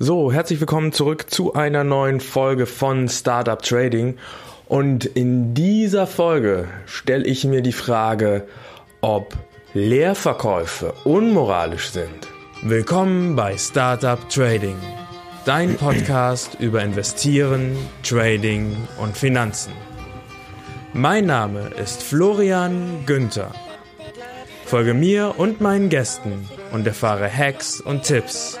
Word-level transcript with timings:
So, 0.00 0.30
herzlich 0.30 0.60
willkommen 0.60 0.92
zurück 0.92 1.28
zu 1.28 1.54
einer 1.54 1.82
neuen 1.82 2.20
Folge 2.20 2.66
von 2.66 3.08
Startup 3.08 3.60
Trading. 3.60 4.16
Und 4.66 5.04
in 5.04 5.54
dieser 5.54 6.06
Folge 6.06 6.68
stelle 6.86 7.24
ich 7.24 7.44
mir 7.44 7.62
die 7.62 7.72
Frage, 7.72 8.46
ob 9.00 9.36
Leerverkäufe 9.74 10.94
unmoralisch 11.02 11.90
sind. 11.90 12.28
Willkommen 12.62 13.34
bei 13.34 13.58
Startup 13.58 14.20
Trading, 14.28 14.76
dein 15.44 15.76
Podcast 15.76 16.58
über 16.60 16.80
Investieren, 16.84 17.76
Trading 18.04 18.76
und 19.02 19.16
Finanzen. 19.16 19.72
Mein 20.92 21.26
Name 21.26 21.72
ist 21.82 22.04
Florian 22.04 23.04
Günther. 23.04 23.50
Folge 24.64 24.94
mir 24.94 25.34
und 25.38 25.60
meinen 25.60 25.88
Gästen 25.88 26.48
und 26.70 26.86
erfahre 26.86 27.28
Hacks 27.28 27.80
und 27.80 28.04
Tipps 28.04 28.60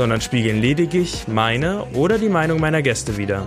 sondern 0.00 0.22
spiegeln 0.22 0.62
lediglich 0.62 1.28
meine 1.28 1.84
oder 1.92 2.16
die 2.16 2.30
Meinung 2.30 2.58
meiner 2.58 2.80
Gäste 2.80 3.18
wider. 3.18 3.46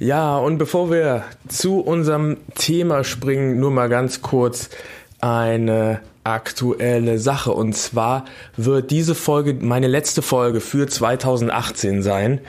Ja, 0.00 0.36
und 0.36 0.58
bevor 0.58 0.90
wir 0.90 1.22
zu 1.46 1.78
unserem 1.78 2.38
Thema 2.56 3.04
springen, 3.04 3.60
nur 3.60 3.70
mal 3.70 3.88
ganz 3.88 4.20
kurz 4.20 4.68
eine 5.20 6.00
aktuelle 6.24 7.20
Sache. 7.20 7.52
Und 7.52 7.76
zwar 7.76 8.24
wird 8.56 8.90
diese 8.90 9.14
Folge 9.14 9.54
meine 9.54 9.86
letzte 9.86 10.22
Folge 10.22 10.60
für 10.60 10.88
2018 10.88 12.02
sein 12.02 12.40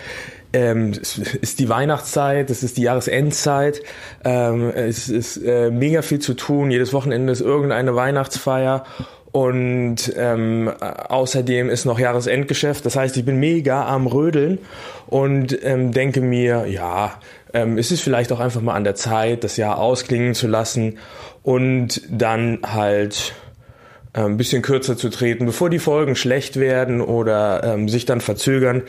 ähm, 0.53 0.91
es 0.91 1.17
ist 1.17 1.59
die 1.59 1.67
Weihnachtszeit, 1.67 2.49
es 2.49 2.63
ist 2.63 2.77
die 2.77 2.83
Jahresendzeit, 2.83 3.81
ähm, 4.23 4.69
es 4.69 5.09
ist 5.09 5.37
äh, 5.37 5.71
mega 5.71 6.01
viel 6.03 6.19
zu 6.19 6.35
tun, 6.35 6.71
jedes 6.71 6.93
Wochenende 6.93 7.33
ist 7.33 7.41
irgendeine 7.41 7.95
Weihnachtsfeier. 7.95 8.85
Und 9.31 10.13
ähm, 10.15 10.69
außerdem 10.79 11.71
ist 11.71 11.85
noch 11.85 11.97
Jahresendgeschäft. 11.97 12.85
Das 12.85 12.95
heißt, 12.95 13.17
ich 13.17 13.25
bin 13.25 13.39
mega 13.39 13.87
am 13.87 14.05
Rödeln 14.05 14.59
und 15.07 15.57
ähm, 15.63 15.91
denke 15.91 16.21
mir, 16.21 16.67
ja, 16.67 17.15
ähm, 17.51 17.79
es 17.79 17.91
ist 17.91 18.01
vielleicht 18.01 18.31
auch 18.31 18.39
einfach 18.39 18.61
mal 18.61 18.75
an 18.75 18.83
der 18.83 18.93
Zeit, 18.93 19.43
das 19.43 19.57
Jahr 19.57 19.79
ausklingen 19.79 20.35
zu 20.35 20.45
lassen 20.45 20.99
und 21.41 22.03
dann 22.11 22.59
halt 22.63 23.33
äh, 24.13 24.21
ein 24.21 24.37
bisschen 24.37 24.61
kürzer 24.61 24.97
zu 24.97 25.09
treten, 25.09 25.47
bevor 25.47 25.71
die 25.71 25.79
Folgen 25.79 26.15
schlecht 26.15 26.59
werden 26.59 27.01
oder 27.01 27.63
ähm, 27.63 27.89
sich 27.89 28.05
dann 28.05 28.21
verzögern 28.21 28.83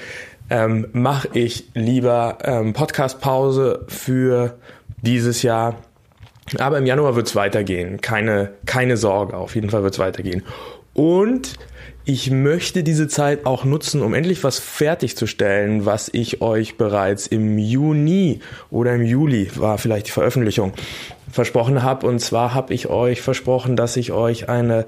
ähm, 0.50 0.88
mache 0.92 1.28
ich 1.34 1.70
lieber 1.74 2.38
ähm, 2.42 2.72
Podcast-Pause 2.72 3.84
für 3.88 4.58
dieses 5.02 5.42
Jahr. 5.42 5.76
Aber 6.58 6.78
im 6.78 6.86
Januar 6.86 7.16
wird 7.16 7.26
es 7.26 7.36
weitergehen. 7.36 8.00
Keine, 8.00 8.52
keine 8.66 8.96
Sorge, 8.96 9.36
auf 9.36 9.54
jeden 9.54 9.70
Fall 9.70 9.82
wird 9.82 9.94
es 9.94 9.98
weitergehen. 9.98 10.42
Und 10.92 11.54
ich 12.04 12.30
möchte 12.30 12.82
diese 12.82 13.08
Zeit 13.08 13.46
auch 13.46 13.64
nutzen, 13.64 14.02
um 14.02 14.12
endlich 14.12 14.44
was 14.44 14.58
fertigzustellen, 14.58 15.86
was 15.86 16.10
ich 16.12 16.42
euch 16.42 16.76
bereits 16.76 17.26
im 17.26 17.58
Juni 17.58 18.40
oder 18.70 18.94
im 18.94 19.02
Juli 19.02 19.50
war 19.56 19.78
vielleicht 19.78 20.08
die 20.08 20.12
Veröffentlichung 20.12 20.74
versprochen 21.34 21.82
habe. 21.82 22.06
Und 22.06 22.20
zwar 22.20 22.54
habe 22.54 22.72
ich 22.72 22.88
euch 22.88 23.20
versprochen, 23.20 23.76
dass 23.76 23.96
ich 23.96 24.12
euch 24.12 24.48
eine 24.48 24.86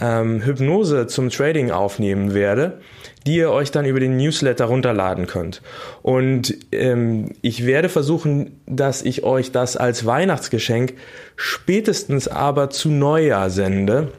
ähm, 0.00 0.42
Hypnose 0.42 1.06
zum 1.06 1.30
Trading 1.30 1.70
aufnehmen 1.70 2.34
werde, 2.34 2.80
die 3.26 3.36
ihr 3.36 3.50
euch 3.50 3.70
dann 3.70 3.86
über 3.86 3.98
den 3.98 4.16
Newsletter 4.16 4.66
runterladen 4.66 5.26
könnt. 5.26 5.62
Und 6.02 6.54
ähm, 6.70 7.32
ich 7.40 7.66
werde 7.66 7.88
versuchen, 7.88 8.60
dass 8.66 9.02
ich 9.02 9.24
euch 9.24 9.52
das 9.52 9.76
als 9.76 10.04
Weihnachtsgeschenk 10.04 10.94
spätestens 11.34 12.28
aber 12.28 12.70
zu 12.70 12.90
Neujahr 12.90 13.50
sende 13.50 14.12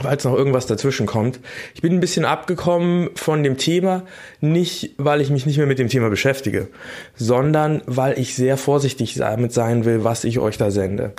falls 0.00 0.24
noch 0.24 0.34
irgendwas 0.34 0.66
dazwischen 0.66 1.06
kommt. 1.06 1.40
Ich 1.74 1.82
bin 1.82 1.92
ein 1.92 2.00
bisschen 2.00 2.24
abgekommen 2.24 3.10
von 3.14 3.42
dem 3.42 3.58
Thema, 3.58 4.04
nicht 4.40 4.94
weil 4.98 5.20
ich 5.20 5.30
mich 5.30 5.46
nicht 5.46 5.58
mehr 5.58 5.66
mit 5.66 5.78
dem 5.78 5.88
Thema 5.88 6.08
beschäftige, 6.08 6.68
sondern 7.14 7.82
weil 7.86 8.18
ich 8.18 8.34
sehr 8.34 8.56
vorsichtig 8.56 9.14
damit 9.14 9.52
sein 9.52 9.84
will, 9.84 10.04
was 10.04 10.24
ich 10.24 10.38
euch 10.38 10.56
da 10.56 10.70
sende. 10.70 11.12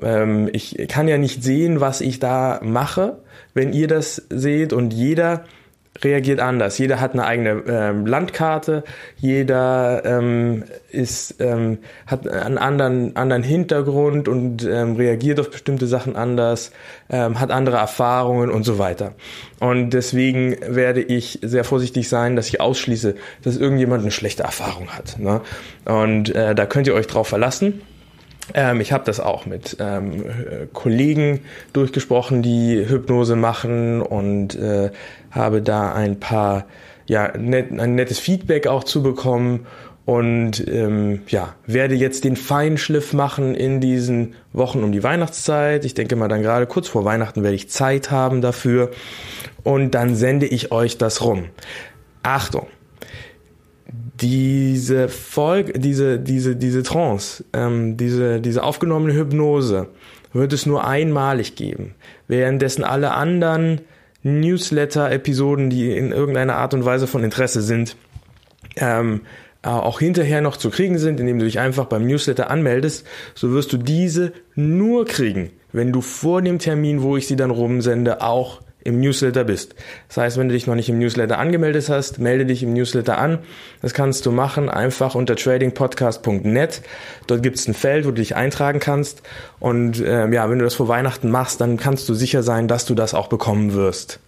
Ähm, 0.00 0.48
ich 0.52 0.76
kann 0.88 1.08
ja 1.08 1.18
nicht 1.18 1.42
sehen, 1.42 1.80
was 1.80 2.00
ich 2.00 2.18
da 2.20 2.60
mache, 2.62 3.18
wenn 3.54 3.72
ihr 3.72 3.88
das 3.88 4.22
seht 4.30 4.72
und 4.72 4.92
jeder 4.92 5.44
reagiert 6.02 6.40
anders. 6.40 6.78
Jeder 6.78 7.00
hat 7.00 7.12
eine 7.12 7.24
eigene 7.24 7.62
ähm, 7.66 8.06
Landkarte, 8.06 8.84
jeder 9.18 10.02
ähm, 10.04 10.64
ist, 10.90 11.40
ähm, 11.40 11.78
hat 12.06 12.28
einen 12.28 12.58
anderen, 12.58 13.16
anderen 13.16 13.42
Hintergrund 13.42 14.28
und 14.28 14.64
ähm, 14.64 14.96
reagiert 14.96 15.40
auf 15.40 15.50
bestimmte 15.50 15.86
Sachen 15.86 16.16
anders, 16.16 16.70
ähm, 17.10 17.40
hat 17.40 17.50
andere 17.50 17.76
Erfahrungen 17.76 18.50
und 18.50 18.62
so 18.62 18.78
weiter. 18.78 19.14
Und 19.58 19.90
deswegen 19.90 20.56
werde 20.66 21.02
ich 21.02 21.40
sehr 21.42 21.64
vorsichtig 21.64 22.08
sein, 22.08 22.36
dass 22.36 22.48
ich 22.48 22.60
ausschließe, 22.60 23.16
dass 23.42 23.56
irgendjemand 23.56 24.02
eine 24.02 24.10
schlechte 24.10 24.44
Erfahrung 24.44 24.88
hat. 24.88 25.18
Ne? 25.18 25.40
Und 25.84 26.34
äh, 26.34 26.54
da 26.54 26.66
könnt 26.66 26.86
ihr 26.86 26.94
euch 26.94 27.08
drauf 27.08 27.28
verlassen. 27.28 27.82
Ähm, 28.54 28.80
ich 28.80 28.92
habe 28.92 29.04
das 29.04 29.20
auch 29.20 29.46
mit 29.46 29.76
ähm, 29.80 30.24
Kollegen 30.72 31.40
durchgesprochen, 31.72 32.42
die 32.42 32.84
Hypnose 32.88 33.36
machen 33.36 34.02
und 34.02 34.54
äh, 34.56 34.90
habe 35.30 35.62
da 35.62 35.92
ein 35.92 36.18
paar, 36.18 36.66
ja, 37.06 37.36
net, 37.36 37.70
ein 37.78 37.94
nettes 37.94 38.18
Feedback 38.18 38.66
auch 38.66 38.84
zu 38.84 39.02
bekommen 39.02 39.66
und 40.04 40.66
ähm, 40.66 41.22
ja, 41.28 41.54
werde 41.66 41.94
jetzt 41.94 42.24
den 42.24 42.34
Feinschliff 42.34 43.12
machen 43.12 43.54
in 43.54 43.80
diesen 43.80 44.34
Wochen 44.52 44.82
um 44.82 44.90
die 44.90 45.04
Weihnachtszeit. 45.04 45.84
Ich 45.84 45.94
denke 45.94 46.16
mal 46.16 46.28
dann 46.28 46.42
gerade 46.42 46.66
kurz 46.66 46.88
vor 46.88 47.04
Weihnachten 47.04 47.42
werde 47.42 47.54
ich 47.54 47.70
Zeit 47.70 48.10
haben 48.10 48.40
dafür 48.40 48.90
und 49.62 49.92
dann 49.94 50.16
sende 50.16 50.46
ich 50.46 50.72
euch 50.72 50.98
das 50.98 51.22
rum. 51.22 51.46
Achtung! 52.22 52.66
Diese 54.20 55.08
Folge, 55.08 55.78
diese, 55.78 56.18
diese, 56.18 56.56
diese 56.56 56.82
Trance, 56.82 57.44
ähm, 57.52 57.96
diese, 57.96 58.40
diese 58.40 58.62
aufgenommene 58.62 59.14
Hypnose 59.14 59.88
wird 60.32 60.52
es 60.52 60.66
nur 60.66 60.86
einmalig 60.86 61.56
geben, 61.56 61.94
währenddessen 62.28 62.84
alle 62.84 63.12
anderen 63.12 63.80
Newsletter-Episoden, 64.22 65.70
die 65.70 65.96
in 65.96 66.12
irgendeiner 66.12 66.56
Art 66.56 66.74
und 66.74 66.84
Weise 66.84 67.06
von 67.06 67.24
Interesse 67.24 67.62
sind, 67.62 67.96
ähm, 68.76 69.22
äh, 69.62 69.68
auch 69.68 69.98
hinterher 69.98 70.42
noch 70.42 70.56
zu 70.56 70.70
kriegen 70.70 70.98
sind, 70.98 71.20
indem 71.20 71.38
du 71.38 71.46
dich 71.46 71.58
einfach 71.58 71.86
beim 71.86 72.06
Newsletter 72.06 72.50
anmeldest, 72.50 73.06
so 73.34 73.52
wirst 73.52 73.72
du 73.72 73.78
diese 73.78 74.32
nur 74.54 75.06
kriegen, 75.06 75.50
wenn 75.72 75.92
du 75.92 76.00
vor 76.00 76.42
dem 76.42 76.58
Termin, 76.58 77.02
wo 77.02 77.16
ich 77.16 77.26
sie 77.26 77.36
dann 77.36 77.50
rumsende, 77.50 78.20
auch 78.20 78.60
im 78.84 79.00
Newsletter 79.00 79.44
bist. 79.44 79.74
Das 80.08 80.16
heißt, 80.16 80.38
wenn 80.38 80.48
du 80.48 80.54
dich 80.54 80.66
noch 80.66 80.74
nicht 80.74 80.88
im 80.88 80.98
Newsletter 80.98 81.38
angemeldet 81.38 81.88
hast, 81.88 82.18
melde 82.18 82.46
dich 82.46 82.62
im 82.62 82.72
Newsletter 82.72 83.18
an. 83.18 83.38
Das 83.82 83.94
kannst 83.94 84.26
du 84.26 84.32
machen 84.32 84.68
einfach 84.68 85.14
unter 85.14 85.36
tradingpodcast.net. 85.36 86.82
Dort 87.26 87.42
gibt 87.42 87.56
es 87.56 87.68
ein 87.68 87.74
Feld, 87.74 88.04
wo 88.04 88.10
du 88.10 88.16
dich 88.16 88.36
eintragen 88.36 88.80
kannst. 88.80 89.22
Und 89.58 90.02
ähm, 90.04 90.32
ja, 90.32 90.48
wenn 90.50 90.58
du 90.58 90.64
das 90.64 90.74
vor 90.74 90.88
Weihnachten 90.88 91.30
machst, 91.30 91.60
dann 91.60 91.76
kannst 91.76 92.08
du 92.08 92.14
sicher 92.14 92.42
sein, 92.42 92.68
dass 92.68 92.86
du 92.86 92.94
das 92.94 93.14
auch 93.14 93.28
bekommen 93.28 93.74
wirst. 93.74 94.20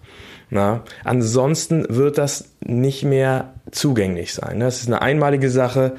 Na? 0.51 0.83
Ansonsten 1.05 1.87
wird 1.89 2.19
das 2.19 2.45
nicht 2.61 3.05
mehr 3.05 3.55
zugänglich 3.71 4.35
sein. 4.35 4.61
Das 4.61 4.81
ist 4.81 4.87
eine 4.87 5.01
einmalige 5.01 5.49
Sache. 5.49 5.95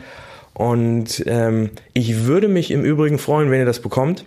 Und 0.54 1.24
ähm, 1.26 1.72
ich 1.94 2.26
würde 2.26 2.48
mich 2.48 2.70
im 2.70 2.86
Übrigen 2.86 3.18
freuen, 3.18 3.50
wenn 3.50 3.60
ihr 3.60 3.66
das 3.66 3.80
bekommt 3.80 4.26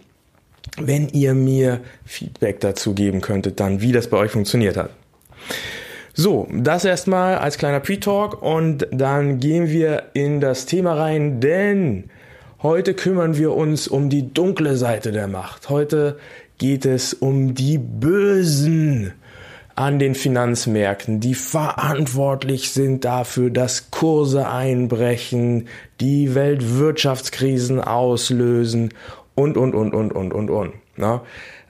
wenn 0.77 1.09
ihr 1.09 1.35
mir 1.35 1.81
Feedback 2.05 2.61
dazu 2.61 2.95
geben 2.95 3.21
könntet, 3.21 3.61
dann 3.61 3.81
wie 3.81 3.93
das 3.93 4.09
bei 4.09 4.17
euch 4.19 4.31
funktioniert 4.31 4.77
hat. 4.77 4.91
So, 6.15 6.49
das 6.51 6.85
erstmal 6.85 7.37
als 7.37 7.59
kleiner 7.59 7.81
Pre-Talk 7.81 8.43
und 8.43 8.87
dann 8.91 9.39
gehen 9.39 9.69
wir 9.69 10.05
in 10.15 10.41
das 10.41 10.65
Thema 10.65 10.95
rein, 10.95 11.41
denn 11.41 12.05
heute 12.63 12.95
kümmern 12.95 13.37
wir 13.37 13.53
uns 13.53 13.87
um 13.87 14.09
die 14.09 14.33
dunkle 14.33 14.77
Seite 14.77 15.13
der 15.13 15.29
Macht. 15.29 15.69
Heute 15.69 16.19
geht 16.59 16.87
es 16.87 17.13
um 17.13 17.55
die 17.55 17.79
Bösen. 17.79 19.13
an 19.79 19.99
den 19.99 20.15
Finanzmärkten, 20.15 21.21
die 21.21 21.35
verantwortlich 21.35 22.71
sind 22.73 23.05
dafür, 23.05 23.51
dass 23.51 23.91
Kurse 23.91 24.49
einbrechen, 24.49 25.69
die 26.01 26.35
Weltwirtschaftskrisen 26.35 27.83
auslösen 27.83 28.95
und, 29.37 29.57
und, 29.57 29.75
und, 29.75 29.95
und, 29.95 30.13
und, 30.13 30.33
und, 30.35 30.51
und. 30.51 30.73
Ne? 30.97 31.21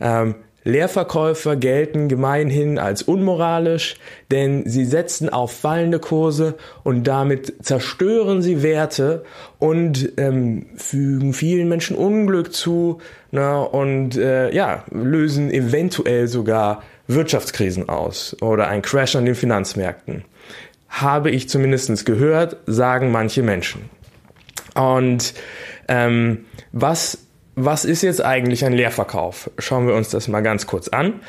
Ähm, 0.01 0.35
Leerverkäufer 0.67 1.55
gelten 1.55 2.09
gemeinhin 2.09 2.81
als 2.81 3.03
unmoralisch, 3.03 3.95
denn 4.33 4.69
sie 4.69 4.85
setzen 4.85 5.29
auf 5.29 5.53
fallende 5.53 6.01
Kurse 6.01 6.57
und 6.83 7.05
damit 7.07 7.65
zerstören 7.65 8.43
sie 8.43 8.65
Werte 8.65 9.25
und 9.61 10.13
ähm, 10.17 10.67
fügen 10.75 11.35
vielen 11.35 11.69
Menschen 11.69 11.97
Unglück 11.97 12.53
zu 12.53 12.99
na, 13.31 13.61
und 13.61 14.17
äh, 14.17 14.53
ja, 14.53 14.83
lösen 14.91 15.53
eventuell 15.53 16.27
sogar 16.27 16.83
Wirtschaftskrisen 17.07 17.89
aus 17.89 18.37
oder 18.41 18.67
ein 18.67 18.83
Crash 18.83 19.15
an 19.15 19.25
den 19.25 19.37
Finanzmärkten. 19.37 20.25
Habe 20.89 21.31
ich 21.31 21.49
zumindest 21.49 22.05
gehört, 22.07 22.57
sagen 22.67 23.13
manche 23.13 23.45
Menschen. 23.45 23.89
Und 24.75 25.35
ähm, 25.87 26.47
was 26.73 27.26
was 27.57 27.87
ist 27.87 28.03
jetzt 28.03 28.23
eigentlich 28.23 28.65
ein 28.67 28.75
Leerverkauf? 28.75 29.51
Schauen 29.59 29.87
wir 29.87 29.95
uns 29.95 30.11
das 30.11 30.29
mal 30.29 30.43
ganz 30.43 30.67
kurz 30.67 30.89
an. 30.89 31.21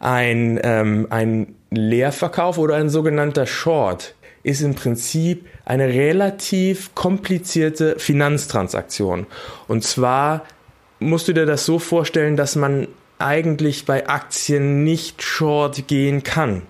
Ein, 0.00 0.58
ähm, 0.64 1.06
ein 1.10 1.54
Leerverkauf 1.70 2.56
oder 2.56 2.76
ein 2.76 2.88
sogenannter 2.88 3.46
Short 3.46 4.14
ist 4.42 4.62
im 4.62 4.74
Prinzip 4.74 5.46
eine 5.66 5.88
relativ 5.88 6.94
komplizierte 6.94 7.98
Finanztransaktion. 7.98 9.26
Und 9.68 9.84
zwar 9.84 10.44
musst 11.00 11.28
du 11.28 11.34
dir 11.34 11.44
das 11.44 11.66
so 11.66 11.78
vorstellen, 11.78 12.36
dass 12.36 12.56
man 12.56 12.88
eigentlich 13.18 13.84
bei 13.84 14.08
Aktien 14.08 14.84
nicht 14.84 15.22
short 15.22 15.86
gehen 15.86 16.22
kann. 16.22 16.62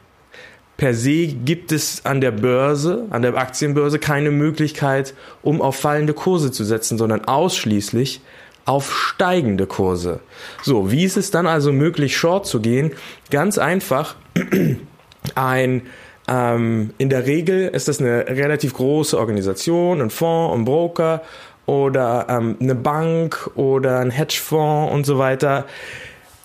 Per 0.77 0.93
se 0.93 1.29
gibt 1.29 1.71
es 1.71 2.05
an 2.05 2.21
der 2.21 2.33
Börse, 2.33 3.07
an 3.11 3.23
der 3.23 3.37
Aktienbörse 3.37 4.01
keine 4.01 4.33
Möglichkeit, 4.33 5.15
um 5.41 5.63
auf 5.63 5.77
fallende 5.77 6.15
Kurse 6.15 6.51
zu 6.51 6.65
setzen, 6.65 6.99
sondern 6.99 7.25
ausschließlich 7.25 8.21
auf 8.65 8.93
steigende 8.93 9.67
Kurse. 9.67 10.21
So, 10.63 10.91
wie 10.91 11.05
ist 11.05 11.17
es 11.17 11.31
dann 11.31 11.47
also 11.47 11.73
möglich, 11.73 12.17
short 12.17 12.47
zu 12.47 12.61
gehen? 12.61 12.93
Ganz 13.31 13.59
einfach, 13.59 14.17
ein 15.35 15.83
ähm, 16.27 16.95
in 16.99 17.11
der 17.11 17.27
Regel 17.27 17.69
ist 17.69 17.89
das 17.89 18.01
eine 18.01 18.27
relativ 18.27 18.75
große 18.75 19.19
Organisation, 19.19 20.01
ein 20.01 20.11
Fonds, 20.11 20.55
ein 20.57 20.65
Broker 20.65 21.23
oder 21.67 22.27
ähm, 22.29 22.57
eine 22.61 22.75
Bank 22.75 23.51
oder 23.55 23.99
ein 23.99 24.11
Hedgefonds 24.11 24.93
und 24.93 25.05
so 25.05 25.19
weiter, 25.19 25.67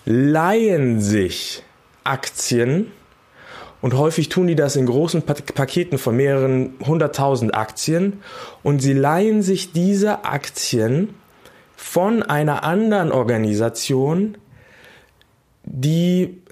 leihen 0.04 1.00
sich 1.00 1.62
Aktien 2.04 2.92
und 3.80 3.94
häufig 3.94 4.28
tun 4.28 4.46
die 4.46 4.54
das 4.54 4.76
in 4.76 4.86
großen 4.86 5.22
Paketen 5.22 5.98
von 5.98 6.16
mehreren 6.16 6.74
hunderttausend 6.84 7.54
Aktien 7.54 8.20
und 8.62 8.80
sie 8.80 8.92
leihen 8.92 9.42
sich 9.42 9.72
diese 9.72 10.24
Aktien 10.24 11.14
von 11.82 12.22
einer 12.22 12.62
anderen 12.62 13.10
Organisation, 13.10 14.36
die 15.64 16.42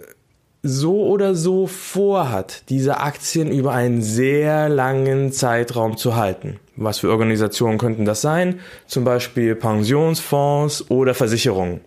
so 0.62 1.06
oder 1.06 1.34
so 1.34 1.66
vorhat, 1.66 2.64
diese 2.70 2.98
Aktien 2.98 3.52
über 3.52 3.72
einen 3.72 4.02
sehr 4.02 4.70
langen 4.70 5.30
Zeitraum 5.30 5.98
zu 5.98 6.16
halten. 6.16 6.58
Was 6.76 7.00
für 7.00 7.10
Organisationen 7.10 7.76
könnten 7.76 8.06
das 8.06 8.22
sein? 8.22 8.60
Zum 8.86 9.04
Beispiel 9.04 9.54
Pensionsfonds 9.54 10.90
oder 10.90 11.14
Versicherungen. 11.14 11.82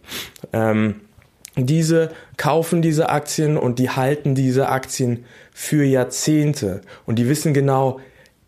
Ähm, 0.53 1.01
diese 1.57 2.11
kaufen 2.37 2.81
diese 2.81 3.09
Aktien 3.09 3.57
und 3.57 3.79
die 3.79 3.89
halten 3.89 4.35
diese 4.35 4.69
Aktien 4.69 5.25
für 5.51 5.83
Jahrzehnte. 5.83 6.81
Und 7.05 7.17
die 7.17 7.27
wissen 7.27 7.53
genau, 7.53 7.99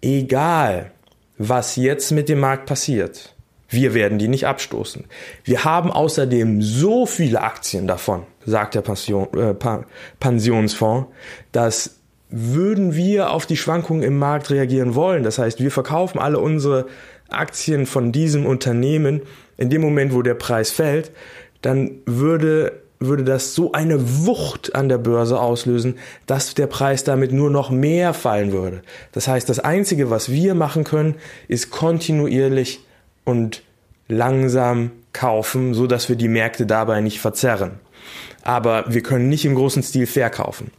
egal 0.02 0.92
was 1.38 1.76
jetzt 1.76 2.12
mit 2.12 2.30
dem 2.30 2.40
Markt 2.40 2.68
passiert, 2.68 3.33
wir 3.70 3.94
werden 3.94 4.20
die 4.20 4.28
nicht 4.28 4.46
abstoßen. 4.46 5.06
Wir 5.44 5.64
haben 5.64 5.92
außerdem 5.92 6.62
so 6.62 7.06
viele 7.06 7.42
Aktien 7.42 7.88
davon, 7.88 8.24
sagt 8.46 8.76
der 8.76 8.82
Pension, 8.82 9.28
äh, 9.38 9.56
Pensionsfonds, 10.20 11.08
dass 11.52 12.00
würden 12.36 12.96
wir 12.96 13.30
auf 13.30 13.46
die 13.46 13.58
Schwankungen 13.58 14.02
im 14.02 14.18
Markt 14.18 14.50
reagieren 14.50 14.96
wollen, 14.96 15.24
das 15.24 15.38
heißt, 15.38 15.60
wir 15.62 15.70
verkaufen 15.70 16.18
alle 16.18 16.40
unsere 16.40 16.88
Aktien 17.30 17.86
von 17.86 18.12
diesem 18.12 18.46
Unternehmen 18.48 19.22
in 19.58 19.70
dem 19.70 19.82
Moment, 19.82 20.14
wo 20.14 20.24
der 20.24 20.34
Preis 20.34 20.72
fällt, 20.72 21.12
dann 21.62 21.92
würde 22.06 22.84
würde 23.08 23.24
das 23.24 23.54
so 23.54 23.74
eine 23.74 24.26
Wucht 24.26 24.76
an 24.76 24.88
der 24.88 24.98
Börse 24.98 25.40
auslösen, 25.40 25.96
dass 26.26 26.54
der 26.54 26.68
Preis 26.68 27.04
damit 27.04 27.34
nur 27.34 27.50
noch 27.50 27.70
mehr 27.70 28.14
fallen 28.14 28.52
würde. 28.54 28.82
Das 29.12 29.28
heißt, 29.28 29.50
das 29.50 29.60
Einzige, 29.60 30.10
was 30.10 30.32
wir 30.32 30.56
machen 30.56 30.86
können, 30.86 31.16
ist 31.50 31.70
kontinuierlich 31.70 32.80
und 33.24 33.64
langsam 34.08 34.92
kaufen, 35.14 35.74
so 35.74 35.88
dass 35.88 36.10
wir 36.10 36.16
die 36.16 36.28
Märkte 36.28 36.66
dabei 36.66 37.02
nicht 37.02 37.20
verzerren. 37.20 37.80
Aber 38.42 38.86
wir 38.88 39.02
können 39.02 39.30
nicht 39.30 39.46
im 39.46 39.56
großen 39.56 39.84
Stil 39.84 40.08
verkaufen. 40.08 40.72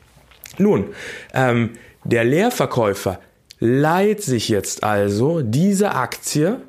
Nun, 0.59 0.87
ähm, 1.33 1.71
der 2.05 2.25
Leerverkäufer 2.25 3.21
leiht 3.61 4.23
sich 4.23 4.49
jetzt 4.49 4.85
also 4.85 5.41
diese 5.41 5.95
Aktie 5.95 6.61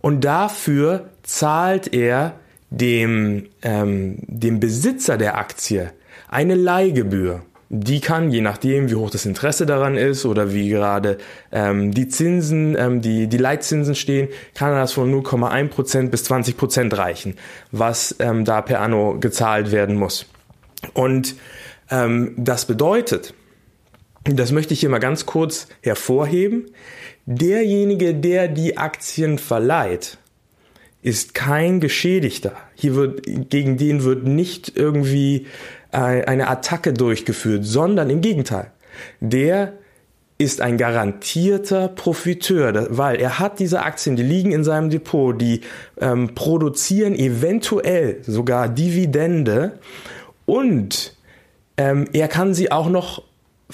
und 0.00 0.24
dafür 0.24 1.10
zahlt 1.22 1.92
er 1.92 2.34
dem, 2.70 3.48
ähm, 3.62 4.18
dem 4.22 4.60
Besitzer 4.60 5.16
der 5.16 5.36
Aktie 5.36 5.92
eine 6.28 6.54
Leihgebühr 6.54 7.42
die 7.68 8.00
kann, 8.00 8.30
je 8.30 8.40
nachdem, 8.40 8.90
wie 8.90 8.94
hoch 8.94 9.10
das 9.10 9.26
Interesse 9.26 9.66
daran 9.66 9.96
ist 9.96 10.24
oder 10.26 10.52
wie 10.52 10.68
gerade 10.68 11.18
ähm, 11.50 11.92
die 11.92 12.08
Zinsen, 12.08 12.76
ähm, 12.78 13.00
die, 13.00 13.26
die 13.26 13.38
Leitzinsen 13.38 13.94
stehen, 13.94 14.28
kann 14.54 14.72
das 14.72 14.92
von 14.92 15.12
0,1% 15.12 16.10
bis 16.10 16.30
20% 16.30 16.96
reichen, 16.96 17.36
was 17.72 18.14
ähm, 18.18 18.44
da 18.44 18.60
per 18.62 18.80
anno 18.80 19.18
gezahlt 19.18 19.72
werden 19.72 19.96
muss. 19.96 20.26
Und 20.92 21.36
ähm, 21.90 22.34
das 22.36 22.66
bedeutet, 22.66 23.34
das 24.24 24.52
möchte 24.52 24.74
ich 24.74 24.80
hier 24.80 24.88
mal 24.88 24.98
ganz 24.98 25.26
kurz 25.26 25.68
hervorheben, 25.82 26.70
derjenige, 27.26 28.14
der 28.14 28.48
die 28.48 28.76
Aktien 28.78 29.38
verleiht, 29.38 30.18
ist 31.02 31.34
kein 31.34 31.80
Geschädigter. 31.80 32.56
Hier 32.74 32.94
wird, 32.94 33.22
gegen 33.26 33.76
den 33.76 34.04
wird 34.04 34.26
nicht 34.26 34.72
irgendwie 34.74 35.46
eine 35.94 36.48
Attacke 36.48 36.92
durchgeführt, 36.92 37.64
sondern 37.64 38.10
im 38.10 38.20
Gegenteil. 38.20 38.70
Der 39.20 39.74
ist 40.36 40.60
ein 40.60 40.76
garantierter 40.78 41.88
Profiteur, 41.88 42.88
weil 42.90 43.16
er 43.16 43.38
hat 43.38 43.60
diese 43.60 43.82
Aktien, 43.82 44.16
die 44.16 44.24
liegen 44.24 44.50
in 44.50 44.64
seinem 44.64 44.90
Depot, 44.90 45.40
die 45.40 45.60
ähm, 46.00 46.34
produzieren 46.34 47.14
eventuell 47.14 48.18
sogar 48.22 48.68
Dividende 48.68 49.78
und 50.44 51.16
ähm, 51.76 52.06
er 52.12 52.28
kann 52.28 52.54
sie 52.54 52.72
auch 52.72 52.88
noch 52.88 53.22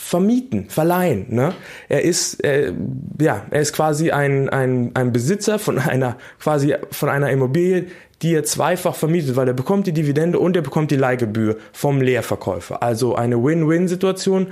vermieten, 0.03 0.71
verleihen. 0.71 1.27
Ne? 1.29 1.55
Er 1.89 2.03
ist 2.03 2.43
äh, 2.43 2.73
ja, 3.21 3.45
er 3.51 3.61
ist 3.61 3.73
quasi 3.73 4.11
ein, 4.11 4.49
ein, 4.49 4.91
ein 4.95 5.13
Besitzer 5.13 5.59
von 5.59 5.79
einer 5.79 6.17
quasi 6.41 6.75
von 6.91 7.09
einer 7.09 7.31
Immobilie, 7.31 7.87
die 8.23 8.35
er 8.35 8.45
zweifach 8.45 8.95
vermietet, 8.97 9.37
weil 9.37 9.49
er 9.49 9.55
bekommt 9.55 9.87
die 9.87 9.93
Dividende 9.93 10.39
und 10.39 10.57
er 10.57 10.63
bekommt 10.63 10.91
die 10.91 10.97
Leihgebühr 10.97 11.57
vom 11.73 12.01
Leerverkäufer. 12.01 12.83
Also 12.83 13.15
eine 13.15 13.43
Win-Win-Situation 13.43 14.49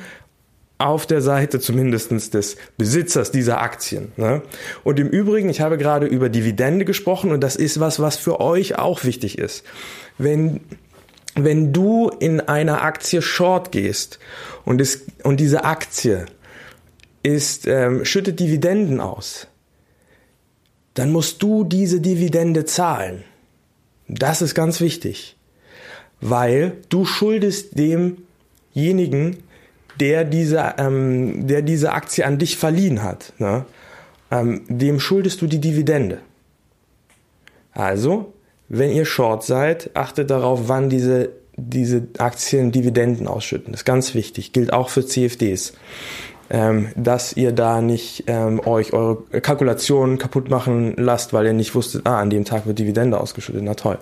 auf 0.79 1.07
der 1.07 1.23
Seite 1.23 1.59
zumindestens 1.59 2.31
des 2.31 2.57
Besitzers 2.77 3.33
dieser 3.33 3.61
Aktien. 3.61 4.13
Ne? 4.17 4.43
Und 4.85 5.01
im 5.01 5.09
Übrigen, 5.09 5.49
ich 5.49 5.61
habe 5.61 5.77
gerade 5.77 6.07
über 6.07 6.29
Dividende 6.29 6.85
gesprochen 6.85 7.33
und 7.33 7.41
das 7.41 7.57
ist 7.57 7.81
was, 7.81 8.01
was 8.01 8.17
für 8.17 8.41
euch 8.41 8.79
auch 8.79 9.03
wichtig 9.03 9.39
ist. 9.39 9.65
Wenn, 10.19 10.61
wenn 11.45 11.73
du 11.73 12.09
in 12.09 12.41
einer 12.41 12.83
Aktie 12.83 13.23
short 13.23 13.73
gehst 13.73 14.19
und, 14.65 14.81
es, 14.81 15.07
und 15.25 15.41
diese 15.41 15.65
Aktie 15.65 16.27
ist, 17.23 17.67
ähm, 17.67 18.05
schüttet 18.05 18.41
Dividenden 18.41 19.01
aus, 19.01 19.47
dann 20.95 21.13
musst 21.13 21.43
du 21.43 21.65
diese 21.65 22.01
Dividende 22.01 22.65
zahlen. 22.65 23.25
Das 24.09 24.43
ist 24.43 24.55
ganz 24.55 24.81
wichtig, 24.81 25.37
weil 26.21 26.79
du 26.89 27.05
schuldest 27.05 27.79
demjenigen, 27.79 29.43
der 30.01 30.25
diese, 30.25 30.75
ähm, 30.79 31.47
der 31.47 31.63
diese 31.63 31.93
Aktie 31.93 32.25
an 32.25 32.39
dich 32.39 32.57
verliehen 32.57 33.03
hat, 33.03 33.33
ne? 33.39 33.65
ähm, 34.31 34.63
dem 34.69 35.01
schuldest 35.01 35.43
du 35.43 35.47
die 35.47 35.61
Dividende. 35.61 36.21
Also, 37.73 38.33
wenn 38.69 38.91
ihr 38.91 39.05
Short 39.05 39.45
seid, 39.45 39.91
achtet 39.95 40.31
darauf, 40.31 40.63
wann 40.69 40.91
diese, 40.91 41.31
diese 41.57 42.07
Aktien 42.19 42.73
Dividenden 42.73 43.27
ausschütten. 43.27 43.73
Das 43.73 43.81
ist 43.81 43.85
ganz 43.87 44.15
wichtig, 44.15 44.53
gilt 44.53 44.73
auch 44.73 44.89
für 44.91 45.05
CFDs 45.05 45.73
ähm, 46.51 46.89
dass 46.97 47.35
ihr 47.35 47.53
da 47.53 47.81
nicht 47.81 48.25
ähm, 48.27 48.61
euch 48.65 48.93
eure 48.93 49.23
Kalkulationen 49.41 50.19
kaputt 50.19 50.49
machen 50.49 50.95
lasst, 50.97 51.33
weil 51.33 51.47
ihr 51.47 51.53
nicht 51.53 51.75
wusstet, 51.75 52.07
ah, 52.07 52.21
an 52.21 52.31
dem 52.31 52.45
Tag 52.45 52.67
wird 52.67 52.79
Dividende 52.79 53.21
ausgeschüttet. 53.21 53.63
Na 53.63 53.75
toll. 53.75 53.99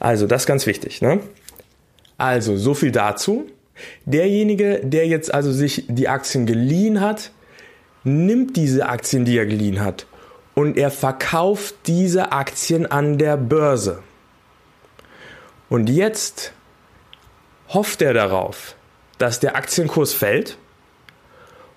Also, 0.00 0.26
das 0.26 0.42
ist 0.42 0.46
ganz 0.46 0.66
wichtig. 0.66 1.02
Ne? 1.02 1.20
Also, 2.16 2.56
so 2.56 2.74
viel 2.74 2.90
dazu. 2.90 3.46
Derjenige, 4.06 4.80
der 4.84 5.06
jetzt 5.08 5.34
also 5.34 5.52
sich 5.52 5.86
die 5.88 6.08
Aktien 6.08 6.46
geliehen 6.46 7.00
hat, 7.00 7.32
nimmt 8.04 8.56
diese 8.56 8.88
Aktien, 8.88 9.24
die 9.24 9.36
er 9.36 9.46
geliehen 9.46 9.80
hat, 9.80 10.06
und 10.54 10.76
er 10.76 10.90
verkauft 10.90 11.74
diese 11.86 12.32
Aktien 12.32 12.86
an 12.86 13.18
der 13.18 13.36
Börse. 13.36 14.02
Und 15.68 15.90
jetzt 15.90 16.52
hofft 17.68 18.02
er 18.02 18.14
darauf, 18.14 18.76
dass 19.18 19.40
der 19.40 19.56
Aktienkurs 19.56 20.12
fällt 20.12 20.58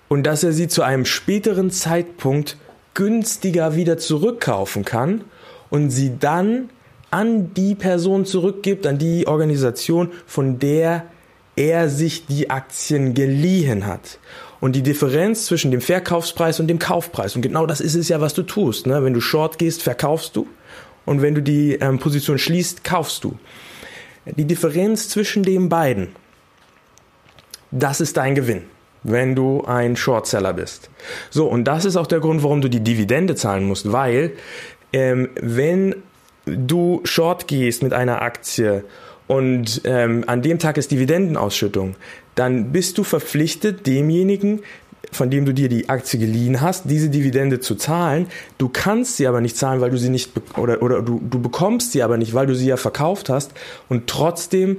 und 0.08 0.24
dass 0.24 0.44
er 0.44 0.52
sie 0.52 0.68
zu 0.68 0.82
einem 0.82 1.04
späteren 1.04 1.70
Zeitpunkt 1.70 2.56
günstiger 2.94 3.74
wieder 3.74 3.98
zurückkaufen 3.98 4.84
kann 4.84 5.24
und 5.70 5.90
sie 5.90 6.18
dann 6.18 6.70
an 7.10 7.54
die 7.54 7.74
Person 7.74 8.24
zurückgibt, 8.24 8.86
an 8.86 8.98
die 8.98 9.26
Organisation, 9.26 10.12
von 10.26 10.58
der 10.58 11.04
er 11.56 11.88
sich 11.88 12.26
die 12.26 12.50
Aktien 12.50 13.14
geliehen 13.14 13.86
hat. 13.86 14.18
Und 14.60 14.74
die 14.74 14.82
Differenz 14.82 15.46
zwischen 15.46 15.70
dem 15.70 15.80
Verkaufspreis 15.80 16.58
und 16.58 16.66
dem 16.66 16.78
Kaufpreis, 16.78 17.36
und 17.36 17.42
genau 17.42 17.66
das 17.66 17.80
ist 17.80 17.94
es 17.94 18.08
ja, 18.08 18.20
was 18.20 18.34
du 18.34 18.42
tust. 18.42 18.86
Ne? 18.86 19.04
Wenn 19.04 19.14
du 19.14 19.20
short 19.20 19.58
gehst, 19.58 19.82
verkaufst 19.82 20.34
du. 20.34 20.48
Und 21.04 21.22
wenn 21.22 21.34
du 21.34 21.42
die 21.42 21.74
ähm, 21.74 21.98
Position 21.98 22.38
schließt, 22.38 22.84
kaufst 22.84 23.24
du. 23.24 23.38
Die 24.26 24.44
Differenz 24.44 25.08
zwischen 25.08 25.42
den 25.42 25.68
beiden, 25.68 26.08
das 27.70 28.00
ist 28.00 28.16
dein 28.16 28.34
Gewinn, 28.34 28.62
wenn 29.02 29.34
du 29.34 29.64
ein 29.64 29.96
Shortseller 29.96 30.52
bist. 30.52 30.90
So, 31.30 31.46
und 31.46 31.64
das 31.64 31.84
ist 31.84 31.96
auch 31.96 32.06
der 32.06 32.20
Grund, 32.20 32.42
warum 32.42 32.60
du 32.60 32.68
die 32.68 32.80
Dividende 32.80 33.36
zahlen 33.36 33.64
musst, 33.64 33.90
weil 33.90 34.32
ähm, 34.92 35.30
wenn 35.40 35.94
du 36.44 37.00
short 37.04 37.46
gehst 37.46 37.82
mit 37.82 37.92
einer 37.92 38.22
Aktie 38.22 38.84
und 39.26 39.82
ähm, 39.84 40.24
an 40.26 40.42
dem 40.42 40.58
Tag 40.58 40.78
ist 40.78 40.90
Dividendenausschüttung, 40.90 41.96
dann 42.38 42.72
bist 42.72 42.98
du 42.98 43.04
verpflichtet, 43.04 43.86
demjenigen, 43.86 44.60
von 45.12 45.30
dem 45.30 45.44
du 45.44 45.54
dir 45.54 45.68
die 45.68 45.88
Aktie 45.88 46.18
geliehen 46.18 46.60
hast, 46.60 46.84
diese 46.86 47.08
Dividende 47.08 47.60
zu 47.60 47.74
zahlen. 47.74 48.26
Du 48.58 48.68
kannst 48.68 49.16
sie 49.16 49.26
aber 49.26 49.40
nicht 49.40 49.56
zahlen, 49.56 49.80
weil 49.80 49.90
du 49.90 49.96
sie 49.96 50.10
nicht 50.10 50.32
oder 50.56 50.82
oder 50.82 51.02
du, 51.02 51.20
du 51.22 51.40
bekommst 51.40 51.92
sie 51.92 52.02
aber 52.02 52.16
nicht, 52.16 52.34
weil 52.34 52.46
du 52.46 52.54
sie 52.54 52.66
ja 52.66 52.76
verkauft 52.76 53.28
hast 53.28 53.52
und 53.88 54.06
trotzdem 54.06 54.78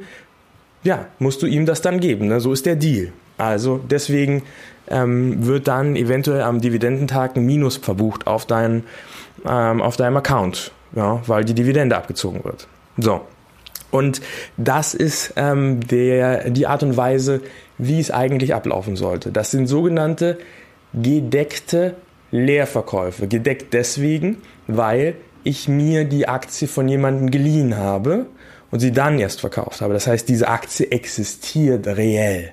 ja, 0.83 1.07
musst 1.19 1.41
du 1.41 1.45
ihm 1.45 1.65
das 1.65 1.81
dann 1.81 1.99
geben. 1.99 2.27
Ne? 2.27 2.39
So 2.39 2.53
ist 2.53 2.65
der 2.65 2.75
Deal. 2.75 3.11
Also 3.37 3.79
deswegen 3.89 4.43
ähm, 4.87 5.45
wird 5.45 5.67
dann 5.67 5.95
eventuell 5.95 6.41
am 6.41 6.61
Dividendentag 6.61 7.35
ein 7.35 7.45
Minus 7.45 7.77
verbucht 7.77 8.27
auf, 8.27 8.45
dein, 8.45 8.83
ähm, 9.45 9.81
auf 9.81 9.97
deinem 9.97 10.17
Account, 10.17 10.71
ja, 10.95 11.21
weil 11.27 11.45
die 11.45 11.53
Dividende 11.53 11.95
abgezogen 11.95 12.43
wird. 12.43 12.67
So. 12.97 13.21
Und 13.91 14.21
das 14.57 14.93
ist 14.93 15.33
ähm, 15.35 15.79
der, 15.87 16.49
die 16.49 16.67
Art 16.67 16.83
und 16.83 16.95
Weise, 16.97 17.41
wie 17.77 17.99
es 17.99 18.11
eigentlich 18.11 18.53
ablaufen 18.53 18.95
sollte. 18.95 19.31
Das 19.31 19.51
sind 19.51 19.67
sogenannte 19.67 20.37
gedeckte 20.93 21.95
Leerverkäufe. 22.31 23.27
Gedeckt 23.27 23.73
deswegen, 23.73 24.37
weil 24.67 25.15
ich 25.43 25.67
mir 25.67 26.05
die 26.05 26.27
Aktie 26.27 26.67
von 26.67 26.87
jemandem 26.87 27.31
geliehen 27.31 27.77
habe 27.77 28.27
und 28.71 28.79
sie 28.79 28.91
dann 28.91 29.19
erst 29.19 29.39
verkauft 29.39 29.81
habe. 29.81 29.93
Das 29.93 30.07
heißt, 30.07 30.27
diese 30.29 30.47
Aktie 30.47 30.91
existiert 30.91 31.87
reell. 31.87 32.51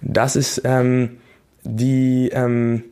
Das 0.00 0.36
ist 0.36 0.62
ähm, 0.64 1.18
die, 1.64 2.30
ähm, 2.32 2.84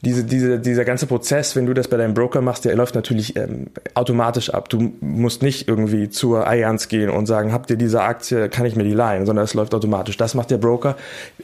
diese, 0.00 0.24
diese, 0.24 0.60
dieser 0.60 0.84
ganze 0.84 1.06
Prozess, 1.06 1.56
wenn 1.56 1.66
du 1.66 1.74
das 1.74 1.88
bei 1.88 1.96
deinem 1.96 2.14
Broker 2.14 2.40
machst, 2.40 2.64
der 2.64 2.76
läuft 2.76 2.94
natürlich 2.94 3.36
ähm, 3.36 3.66
automatisch 3.94 4.50
ab. 4.50 4.68
Du 4.68 4.92
musst 5.00 5.42
nicht 5.42 5.66
irgendwie 5.66 6.08
zur 6.08 6.46
Allianz 6.46 6.88
gehen 6.88 7.10
und 7.10 7.26
sagen, 7.26 7.52
habt 7.52 7.68
ihr 7.70 7.76
diese 7.76 8.02
Aktie, 8.02 8.48
kann 8.48 8.64
ich 8.64 8.76
mir 8.76 8.84
die 8.84 8.92
leihen, 8.92 9.26
sondern 9.26 9.44
es 9.44 9.54
läuft 9.54 9.74
automatisch. 9.74 10.16
Das 10.16 10.34
macht 10.34 10.50
der 10.50 10.58
Broker 10.58 10.96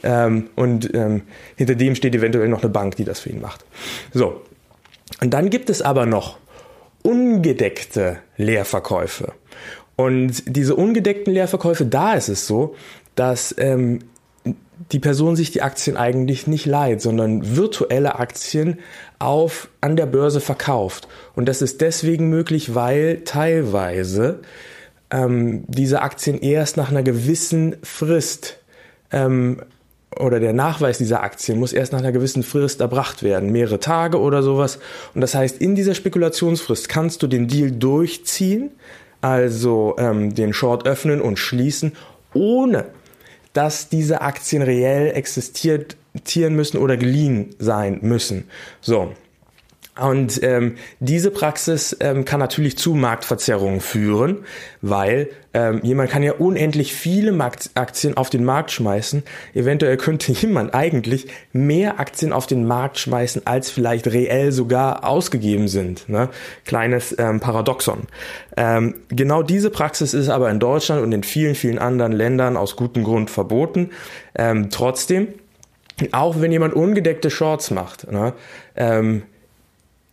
ähm, 0.03 0.49
und 0.55 0.93
ähm, 0.93 1.23
hinter 1.57 1.75
dem 1.75 1.95
steht 1.95 2.15
eventuell 2.15 2.47
noch 2.47 2.61
eine 2.61 2.69
Bank, 2.69 2.95
die 2.95 3.03
das 3.03 3.19
für 3.19 3.29
ihn 3.29 3.41
macht. 3.41 3.65
So, 4.13 4.41
und 5.21 5.33
dann 5.33 5.49
gibt 5.49 5.69
es 5.69 5.81
aber 5.81 6.05
noch 6.05 6.37
ungedeckte 7.03 8.17
Leerverkäufe. 8.37 9.33
Und 9.97 10.43
diese 10.47 10.75
ungedeckten 10.75 11.33
Leerverkäufe, 11.33 11.85
da 11.85 12.13
ist 12.13 12.29
es 12.29 12.47
so, 12.47 12.75
dass 13.15 13.53
ähm, 13.57 13.99
die 14.91 14.99
Person 14.99 15.35
sich 15.35 15.51
die 15.51 15.61
Aktien 15.61 15.97
eigentlich 15.97 16.47
nicht 16.47 16.65
leiht, 16.65 17.01
sondern 17.01 17.55
virtuelle 17.55 18.19
Aktien 18.19 18.79
auf 19.19 19.69
an 19.81 19.95
der 19.95 20.05
Börse 20.05 20.41
verkauft. 20.41 21.07
Und 21.35 21.47
das 21.47 21.61
ist 21.61 21.81
deswegen 21.81 22.29
möglich, 22.29 22.75
weil 22.75 23.21
teilweise 23.25 24.39
ähm, 25.11 25.63
diese 25.67 26.01
Aktien 26.01 26.39
erst 26.39 26.77
nach 26.77 26.89
einer 26.89 27.03
gewissen 27.03 27.77
Frist 27.83 28.57
ähm, 29.11 29.61
oder 30.19 30.39
der 30.39 30.53
Nachweis 30.53 30.97
dieser 30.97 31.23
Aktien 31.23 31.59
muss 31.59 31.73
erst 31.73 31.91
nach 31.91 31.99
einer 31.99 32.11
gewissen 32.11 32.43
Frist 32.43 32.81
erbracht 32.81 33.21
werden, 33.23 33.51
mehrere 33.51 33.79
Tage 33.79 34.19
oder 34.19 34.43
sowas. 34.43 34.79
Und 35.13 35.21
das 35.21 35.35
heißt, 35.35 35.61
in 35.61 35.75
dieser 35.75 35.93
Spekulationsfrist 35.93 36.89
kannst 36.89 37.21
du 37.21 37.27
den 37.27 37.47
Deal 37.47 37.71
durchziehen, 37.71 38.71
also 39.21 39.95
ähm, 39.97 40.33
den 40.33 40.53
Short 40.53 40.85
öffnen 40.87 41.21
und 41.21 41.37
schließen, 41.37 41.93
ohne 42.33 42.85
dass 43.55 43.89
diese 43.89 44.21
Aktien 44.21 44.61
reell 44.61 45.15
existieren 45.15 46.55
müssen 46.55 46.77
oder 46.77 46.97
geliehen 46.97 47.55
sein 47.57 47.99
müssen. 48.01 48.47
So. 48.81 49.13
Und 49.99 50.43
ähm, 50.43 50.75
diese 50.99 51.31
Praxis 51.31 51.95
ähm, 52.01 52.25
kann 52.25 52.41
natürlich 52.41 52.77
zu 52.77 52.95
Marktverzerrungen 52.95 53.79
führen, 53.79 54.39
weil 54.81 55.29
ähm, 55.53 55.79
jemand 55.83 56.09
kann 56.09 56.21
ja 56.21 56.33
unendlich 56.33 56.93
viele 56.93 57.31
Markt 57.31 57.69
Aktien 57.75 58.17
auf 58.17 58.29
den 58.29 58.43
Markt 58.43 58.71
schmeißen. 58.71 59.23
Eventuell 59.53 59.95
könnte 59.95 60.31
jemand 60.33 60.73
eigentlich 60.73 61.27
mehr 61.53 61.97
Aktien 61.97 62.33
auf 62.33 62.45
den 62.45 62.67
Markt 62.67 62.99
schmeißen, 62.99 63.47
als 63.47 63.71
vielleicht 63.71 64.07
reell 64.07 64.51
sogar 64.51 65.05
ausgegeben 65.05 65.69
sind. 65.69 66.09
Ne? 66.09 66.27
Kleines 66.65 67.15
ähm, 67.17 67.39
Paradoxon. 67.39 68.07
Ähm, 68.57 68.95
genau 69.07 69.43
diese 69.43 69.69
Praxis 69.69 70.13
ist 70.13 70.27
aber 70.27 70.49
in 70.51 70.59
Deutschland 70.59 71.03
und 71.03 71.13
in 71.13 71.23
vielen, 71.23 71.55
vielen 71.55 71.79
anderen 71.79 72.11
Ländern 72.11 72.57
aus 72.57 72.75
gutem 72.75 73.05
Grund 73.05 73.29
verboten. 73.29 73.91
Ähm, 74.37 74.69
trotzdem, 74.71 75.29
auch 76.11 76.41
wenn 76.41 76.51
jemand 76.51 76.73
ungedeckte 76.73 77.29
Shorts 77.29 77.71
macht, 77.71 78.11
ne, 78.11 78.33
ähm, 78.75 79.23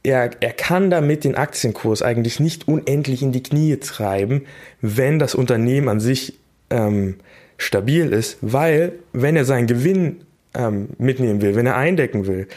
er, 0.02 0.30
er 0.40 0.52
kann 0.52 0.90
damit 0.90 1.24
den 1.24 1.36
Aktienkurs 1.36 2.02
eigentlich 2.02 2.40
nicht 2.40 2.66
unendlich 2.66 3.22
in 3.22 3.32
die 3.32 3.42
Knie 3.42 3.76
treiben, 3.76 4.46
wenn 4.80 5.18
das 5.18 5.34
Unternehmen 5.34 5.88
an 5.88 6.00
sich 6.00 6.38
ähm, 6.70 7.16
stabil 7.56 8.12
ist, 8.12 8.38
weil 8.40 8.94
wenn 9.12 9.36
er 9.36 9.44
seinen 9.44 9.66
Gewinn 9.66 10.22
ähm, 10.54 10.88
mitnehmen 10.98 11.40
will, 11.40 11.54
wenn 11.54 11.66
er 11.66 11.76
eindecken 11.76 12.26
will, 12.26 12.48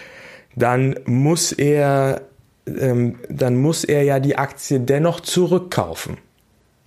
dann 0.55 0.95
muss 1.05 1.51
er 1.51 2.21
ähm, 2.67 3.19
dann 3.29 3.57
muss 3.57 3.83
er 3.83 4.01
ja 4.01 4.19
die 4.19 4.37
Aktie 4.37 4.79
dennoch 4.79 5.19
zurückkaufen. 5.19 6.17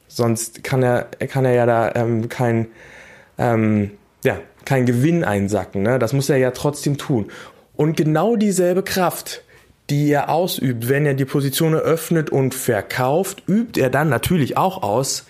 Sonst 0.09 0.65
kann 0.65 0.83
er 0.83 1.05
kann 1.29 1.45
er 1.45 1.53
ja 1.53 1.67
da 1.67 1.95
ähm, 1.95 2.29
kein 2.29 2.67
ähm, 3.39 3.93
ja 4.25 4.39
kein 4.65 4.87
Gewinn 4.87 5.23
einsacken. 5.23 5.83
Ne? 5.83 6.01
Das 6.01 6.13
muss 6.13 6.29
er 6.29 6.39
ja 6.39 6.51
trotzdem 6.51 6.99
tun. 6.99 7.31
Und 7.77 7.97
genau 7.97 8.35
dieselbe 8.35 8.83
Kraft 8.83 9.45
die 9.91 10.11
er 10.11 10.29
ausübt, 10.29 10.89
wenn 10.89 11.07
er 11.07 11.15
die 11.15 11.25
Position 11.25 11.75
eröffnet 11.75 12.31
und 12.31 12.55
verkauft, 12.55 13.43
übt 13.49 13.81
er 13.81 13.91
dann 13.91 14.09
natürlich 14.09 14.57
auch 14.57 14.83
aus, 14.83 15.25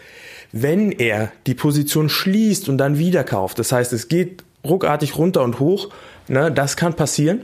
wenn 0.52 0.90
er 0.90 1.30
die 1.46 1.54
Position 1.54 2.08
schließt 2.08 2.68
und 2.68 2.78
dann 2.78 2.98
wieder 2.98 3.22
kauft. 3.24 3.58
Das 3.58 3.70
heißt, 3.72 3.92
es 3.92 4.08
geht 4.08 4.42
ruckartig 4.64 5.16
runter 5.16 5.42
und 5.42 5.60
hoch. 5.60 5.90
Ne, 6.26 6.50
das 6.50 6.76
kann 6.76 6.94
passieren. 6.94 7.42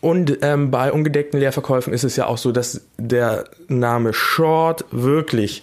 Und 0.00 0.38
ähm, 0.42 0.70
bei 0.70 0.92
ungedeckten 0.92 1.40
Leerverkäufen 1.40 1.92
ist 1.92 2.04
es 2.04 2.16
ja 2.16 2.26
auch 2.26 2.38
so, 2.38 2.52
dass 2.52 2.82
der 2.98 3.44
Name 3.68 4.12
Short 4.12 4.84
wirklich 4.90 5.62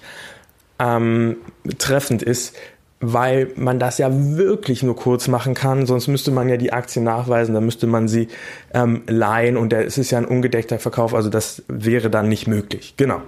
ähm, 0.80 1.38
treffend 1.78 2.24
ist, 2.24 2.56
weil 3.00 3.52
man 3.56 3.80
das 3.80 3.98
ja 3.98 4.10
wirklich 4.12 4.82
nur 4.82 4.96
kurz 4.96 5.28
machen 5.28 5.54
kann, 5.54 5.86
sonst 5.86 6.08
müsste 6.08 6.32
man 6.32 6.50
ja 6.50 6.58
die 6.58 6.74
Aktien 6.74 7.04
nachweisen, 7.04 7.54
dann 7.54 7.66
müsste 7.66 7.88
man 7.88 8.08
sie 8.08 8.30
ähm, 8.74 9.04
leihen 9.08 9.58
und 9.58 9.74
es 9.74 9.98
ist 9.98 10.12
ja 10.12 10.18
ein 10.18 10.25
ungedeckter 10.25 10.80
Verkauf, 10.80 11.14
also 11.14 11.30
das 11.30 11.64
wäre 11.68 12.10
dann 12.10 12.30
nicht 12.30 12.48
möglich. 12.48 12.96
Genau. 12.98 13.22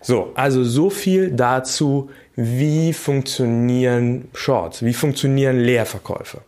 So, 0.00 0.32
also 0.34 0.64
so 0.64 0.90
viel 0.90 1.30
dazu, 1.30 2.10
wie 2.36 2.92
funktionieren 2.92 4.28
Shorts, 4.34 4.84
wie 4.84 4.92
funktionieren 4.92 5.60
Leerverkäufe. 5.60 6.40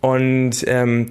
Und 0.00 0.64
ähm, 0.66 1.10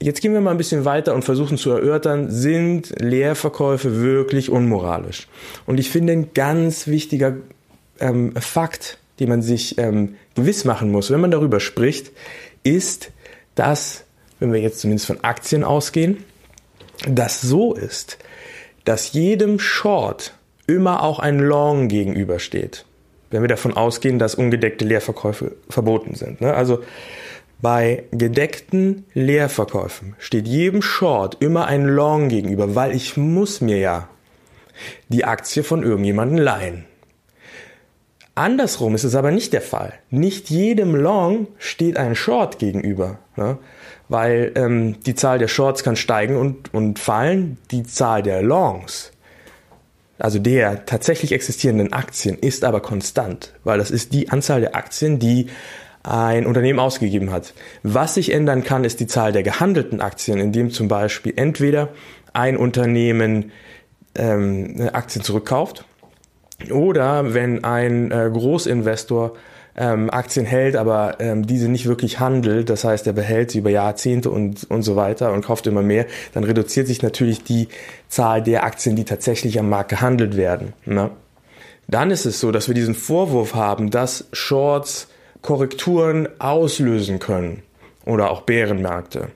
jetzt 0.00 0.20
gehen 0.20 0.32
wir 0.32 0.40
mal 0.40 0.50
ein 0.50 0.56
bisschen 0.56 0.84
weiter 0.84 1.14
und 1.14 1.24
versuchen 1.24 1.58
zu 1.58 1.70
erörtern, 1.70 2.30
sind 2.30 2.92
Leerverkäufe 2.98 4.00
wirklich 4.00 4.50
unmoralisch? 4.50 5.28
Und 5.66 5.78
ich 5.78 5.90
finde 5.90 6.12
ein 6.12 6.34
ganz 6.34 6.86
wichtiger 6.86 7.36
ähm, 8.00 8.34
Fakt, 8.36 8.98
die 9.18 9.26
man 9.26 9.42
sich 9.42 9.78
ähm, 9.78 10.16
gewiss 10.34 10.64
machen 10.64 10.90
muss, 10.90 11.10
wenn 11.10 11.20
man 11.20 11.30
darüber 11.30 11.60
spricht, 11.60 12.10
ist, 12.62 13.10
dass, 13.54 14.04
wenn 14.40 14.52
wir 14.52 14.60
jetzt 14.60 14.80
zumindest 14.80 15.06
von 15.06 15.22
Aktien 15.22 15.64
ausgehen, 15.64 16.24
das 17.08 17.40
so 17.40 17.74
ist, 17.74 18.18
dass 18.84 19.12
jedem 19.12 19.58
Short 19.58 20.34
immer 20.66 21.02
auch 21.02 21.18
ein 21.18 21.38
Long 21.38 21.88
gegenübersteht. 21.88 22.84
wenn 23.30 23.42
wir 23.42 23.48
davon 23.48 23.74
ausgehen, 23.74 24.18
dass 24.18 24.34
ungedeckte 24.34 24.84
Leerverkäufe 24.84 25.56
verboten 25.70 26.14
sind. 26.14 26.42
Ne? 26.42 26.52
Also 26.52 26.82
bei 27.62 28.04
gedeckten 28.10 29.06
Leerverkäufen 29.14 30.16
steht 30.18 30.46
jedem 30.46 30.82
Short 30.82 31.38
immer 31.40 31.66
ein 31.66 31.86
Long 31.86 32.28
gegenüber, 32.28 32.74
weil 32.74 32.94
ich 32.94 33.16
muss 33.16 33.60
mir 33.60 33.78
ja 33.78 34.08
die 35.08 35.24
Aktie 35.24 35.62
von 35.62 35.82
irgendjemandem 35.82 36.38
leihen. 36.38 36.84
Andersrum 38.34 38.94
ist 38.94 39.04
es 39.04 39.14
aber 39.14 39.30
nicht 39.30 39.52
der 39.52 39.60
Fall. 39.60 39.92
Nicht 40.10 40.48
jedem 40.48 40.94
Long 40.94 41.48
steht 41.58 41.98
ein 41.98 42.14
Short 42.14 42.58
gegenüber, 42.58 43.18
ne? 43.36 43.58
weil 44.08 44.52
ähm, 44.54 45.00
die 45.04 45.14
Zahl 45.14 45.38
der 45.38 45.48
Shorts 45.48 45.82
kann 45.84 45.96
steigen 45.96 46.36
und, 46.36 46.72
und 46.72 46.98
fallen. 46.98 47.58
Die 47.70 47.82
Zahl 47.82 48.22
der 48.22 48.42
Longs, 48.42 49.12
also 50.18 50.38
der 50.38 50.86
tatsächlich 50.86 51.32
existierenden 51.32 51.92
Aktien, 51.92 52.38
ist 52.38 52.64
aber 52.64 52.80
konstant, 52.80 53.52
weil 53.64 53.78
das 53.78 53.90
ist 53.90 54.14
die 54.14 54.30
Anzahl 54.30 54.62
der 54.62 54.76
Aktien, 54.76 55.18
die 55.18 55.48
ein 56.02 56.46
Unternehmen 56.46 56.78
ausgegeben 56.78 57.30
hat. 57.30 57.52
Was 57.82 58.14
sich 58.14 58.32
ändern 58.32 58.64
kann, 58.64 58.84
ist 58.84 58.98
die 58.98 59.06
Zahl 59.06 59.32
der 59.32 59.42
gehandelten 59.42 60.00
Aktien, 60.00 60.38
indem 60.38 60.70
zum 60.70 60.88
Beispiel 60.88 61.34
entweder 61.36 61.90
ein 62.32 62.56
Unternehmen 62.56 63.52
ähm, 64.14 64.88
Aktien 64.92 65.22
zurückkauft 65.22 65.84
oder 66.70 67.34
wenn 67.34 67.64
ein 67.64 68.10
äh, 68.10 68.30
Großinvestor 68.32 69.32
ähm, 69.76 70.10
Aktien 70.10 70.44
hält, 70.44 70.76
aber 70.76 71.16
ähm, 71.18 71.46
diese 71.46 71.68
nicht 71.68 71.86
wirklich 71.86 72.20
handelt, 72.20 72.68
das 72.68 72.84
heißt, 72.84 73.06
er 73.06 73.14
behält 73.14 73.50
sie 73.50 73.58
über 73.58 73.70
Jahrzehnte 73.70 74.30
und, 74.30 74.70
und 74.70 74.82
so 74.82 74.96
weiter 74.96 75.32
und 75.32 75.44
kauft 75.44 75.66
immer 75.66 75.82
mehr, 75.82 76.06
dann 76.34 76.44
reduziert 76.44 76.86
sich 76.86 77.02
natürlich 77.02 77.42
die 77.42 77.68
Zahl 78.08 78.42
der 78.42 78.64
Aktien, 78.64 78.96
die 78.96 79.04
tatsächlich 79.04 79.58
am 79.58 79.70
Markt 79.70 79.88
gehandelt 79.90 80.36
werden. 80.36 80.74
Ne? 80.84 81.10
Dann 81.88 82.10
ist 82.10 82.26
es 82.26 82.38
so, 82.38 82.52
dass 82.52 82.68
wir 82.68 82.74
diesen 82.74 82.94
Vorwurf 82.94 83.54
haben, 83.54 83.90
dass 83.90 84.26
Shorts 84.32 85.08
Korrekturen 85.40 86.28
auslösen 86.38 87.18
können 87.18 87.62
oder 88.04 88.30
auch 88.30 88.42
Bärenmärkte. 88.42 89.28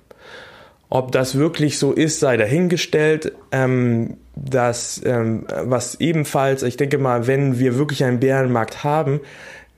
Ob 0.89 1.11
das 1.11 1.37
wirklich 1.37 1.79
so 1.79 1.93
ist, 1.93 2.21
sei 2.21 2.37
dahingestellt. 2.37 3.33
Ähm, 3.51 4.19
das, 4.37 5.01
ähm, 5.05 5.47
was 5.65 5.97
ebenfalls, 5.97 6.63
ich 6.63 6.77
denke 6.77 6.99
mal, 6.99 7.27
wenn 7.27 7.59
wir 7.59 7.79
wirklich 7.79 8.05
einen 8.05 8.21
Bärenmarkt 8.21 8.85
haben, 8.85 9.21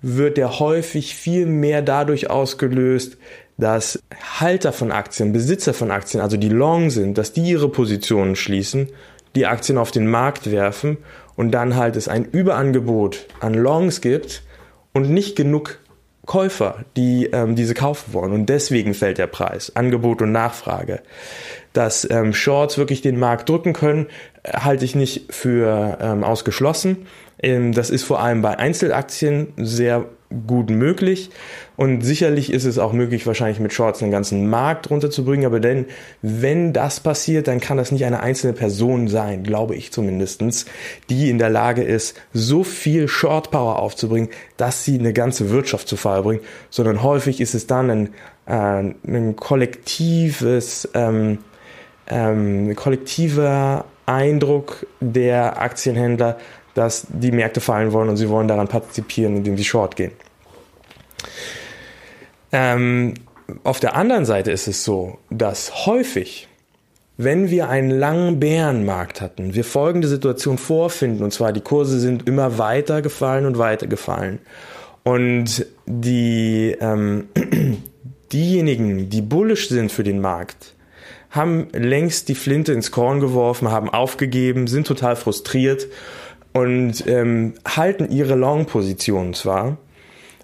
wird 0.03 0.37
der 0.37 0.59
häufig 0.59 1.15
viel 1.15 1.47
mehr 1.47 1.81
dadurch 1.81 2.29
ausgelöst, 2.29 3.17
dass 3.57 4.01
Halter 4.39 4.73
von 4.73 4.93
Aktien, 4.93 5.33
Besitzer 5.33 5.75
von 5.75 5.91
Aktien, 5.91 6.23
also 6.23 6.37
die 6.37 6.49
Long 6.49 6.91
sind, 6.91 7.19
dass 7.19 7.33
die 7.33 7.43
ihre 7.43 7.69
Positionen 7.69 8.37
schließen, 8.37 8.89
die 9.35 9.47
Aktien 9.47 9.79
auf 9.79 9.91
den 9.91 10.07
Markt 10.07 10.51
werfen 10.51 10.99
und 11.37 11.53
dann 11.53 11.77
halt 11.77 11.97
es 11.97 12.09
ein 12.09 12.25
Überangebot 12.25 13.27
an 13.41 13.55
Longs 13.55 14.01
gibt 14.01 14.43
und 14.93 15.11
nicht 15.11 15.37
genug 15.37 15.79
Käufer, 16.27 16.85
die 16.97 17.27
ähm, 17.27 17.57
diese 17.57 17.73
kaufen 17.75 18.13
wollen. 18.13 18.33
Und 18.33 18.47
deswegen 18.47 18.93
fällt 18.93 19.17
der 19.17 19.29
Preis. 19.29 19.75
Angebot 19.75 20.21
und 20.21 20.31
Nachfrage. 20.31 21.01
Dass 21.73 22.09
ähm, 22.11 22.33
Shorts 22.33 22.79
wirklich 22.79 23.03
den 23.03 23.19
Markt 23.19 23.49
drücken 23.49 23.73
können, 23.73 24.07
halte 24.47 24.85
ich 24.85 24.95
nicht 24.95 25.33
für 25.33 25.99
ähm, 26.01 26.25
ausgeschlossen. 26.25 27.07
Ähm, 27.41 27.73
das 27.73 27.91
ist 27.91 28.05
vor 28.05 28.21
allem 28.21 28.43
bei 28.43 28.59
Einzelaktien 28.59 29.53
sehr 29.57 30.07
gut 30.47 30.69
möglich. 30.69 31.31
Und 31.77 32.03
sicherlich 32.03 32.53
ist 32.53 32.65
es 32.65 32.79
auch 32.79 32.93
möglich, 32.93 33.27
wahrscheinlich 33.27 33.61
mit 33.61 33.73
Shorts 33.73 34.03
einen 34.03 34.13
ganzen 34.13 34.51
Markt 34.51 34.91
runterzubringen. 34.91 35.47
Aber 35.47 35.61
denn, 35.61 35.87
wenn 36.23 36.73
das 36.73 37.01
passiert, 37.01 37.49
dann 37.49 37.61
kann 37.61 37.79
das 37.79 37.93
nicht 37.93 38.05
eine 38.05 38.21
einzelne 38.21 38.53
Person 38.53 39.09
sein, 39.09 39.43
glaube 39.43 39.75
ich 39.75 39.93
zumindestens, 39.93 40.67
die 41.09 41.31
in 41.31 41.39
der 41.39 41.51
Lage 41.51 41.83
ist, 41.83 42.21
so 42.33 42.63
viel 42.63 43.09
Short 43.09 43.51
Power 43.51 43.79
aufzubringen, 43.79 44.29
dass 44.57 44.85
sie 44.85 44.99
eine 44.99 45.13
ganze 45.13 45.51
Wirtschaft 45.51 45.89
zu 45.89 45.97
Fall 45.97 46.23
bringt, 46.23 46.43
sondern 46.69 47.03
häufig 47.03 47.41
ist 47.41 47.55
es 47.55 47.67
dann 47.67 47.91
ein, 47.91 48.09
äh, 48.47 48.93
ein 49.07 49.37
kollektives, 49.37 50.91
ähm, 50.95 51.39
ähm, 52.09 52.75
kollektiver 52.75 53.85
Eindruck 54.07 54.87
der 55.01 55.61
Aktienhändler, 55.61 56.39
dass 56.75 57.07
die 57.09 57.33
Märkte 57.33 57.61
fallen 57.61 57.93
wollen 57.93 58.09
und 58.09 58.17
sie 58.17 58.29
wollen 58.29 58.49
daran 58.49 58.69
partizipieren, 58.69 59.37
indem 59.37 59.57
sie 59.57 59.65
short 59.65 59.97
gehen. 59.97 60.13
Ähm, 62.53 63.15
auf 63.65 63.81
der 63.81 63.95
anderen 63.97 64.25
Seite 64.25 64.51
ist 64.51 64.69
es 64.69 64.85
so, 64.85 65.19
dass 65.31 65.87
häufig, 65.87 66.49
wenn 67.17 67.51
wir 67.51 67.69
einen 67.69 67.91
langen 67.91 68.39
Bärenmarkt 68.39 69.21
hatten, 69.21 69.55
wir 69.55 69.65
folgende 69.65 70.09
Situation 70.09 70.57
vorfinden, 70.57 71.25
und 71.25 71.33
zwar 71.33 71.53
die 71.53 71.61
Kurse 71.61 71.99
sind 71.99 72.29
immer 72.29 72.59
weiter 72.59 73.03
gefallen 73.03 73.45
und 73.45 73.59
weiter 73.59 73.87
gefallen. 73.87 74.39
Und 75.05 75.67
die, 75.87 76.77
ähm, 76.81 77.29
diejenigen, 78.33 79.09
die 79.09 79.23
bullish 79.23 79.69
sind 79.69 79.91
für 79.91 80.05
den 80.05 80.21
Markt, 80.21 80.75
haben 81.31 81.69
längst 81.73 82.29
die 82.29 82.35
Flinte 82.35 82.73
ins 82.73 82.91
Korn 82.91 83.21
geworfen, 83.21 83.71
haben 83.71 83.91
aufgegeben, 83.91 84.67
sind 84.67 84.87
total 84.87 85.17
frustriert 85.17 85.87
und 86.53 87.07
ähm, 87.07 87.55
halten 87.67 88.11
ihre 88.11 88.35
Long-Positionen 88.35 89.35
zwar, 89.35 89.77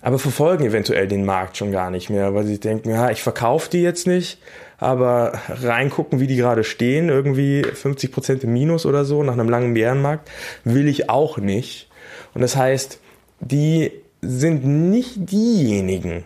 aber 0.03 0.19
verfolgen 0.19 0.65
eventuell 0.67 1.09
den 1.09 1.25
Markt 1.25 1.57
schon 1.57 1.73
gar 1.73 1.91
nicht 1.91 2.11
mehr, 2.11 2.35
weil 2.35 2.45
sie 2.45 2.61
denken, 2.61 2.91
ja, 2.91 3.11
ich 3.11 3.23
verkaufe 3.23 3.71
die 3.71 3.83
jetzt 3.83 4.07
nicht, 4.07 4.39
aber 4.79 5.41
reingucken, 5.49 6.21
wie 6.21 6.27
die 6.27 6.37
gerade 6.37 6.65
stehen, 6.65 7.09
irgendwie 7.09 7.63
50 7.63 8.13
Prozent 8.13 8.45
im 8.45 8.53
Minus 8.53 8.85
oder 8.85 9.07
so 9.07 9.23
nach 9.23 9.33
einem 9.33 9.49
langen 9.49 9.73
Bärenmarkt, 9.73 10.31
will 10.65 10.89
ich 10.89 11.09
auch 11.09 11.39
nicht. 11.39 11.89
Und 12.35 12.43
das 12.43 12.57
heißt, 12.57 13.01
die 13.41 13.93
sind 14.21 14.65
nicht 14.65 15.31
diejenigen, 15.31 16.25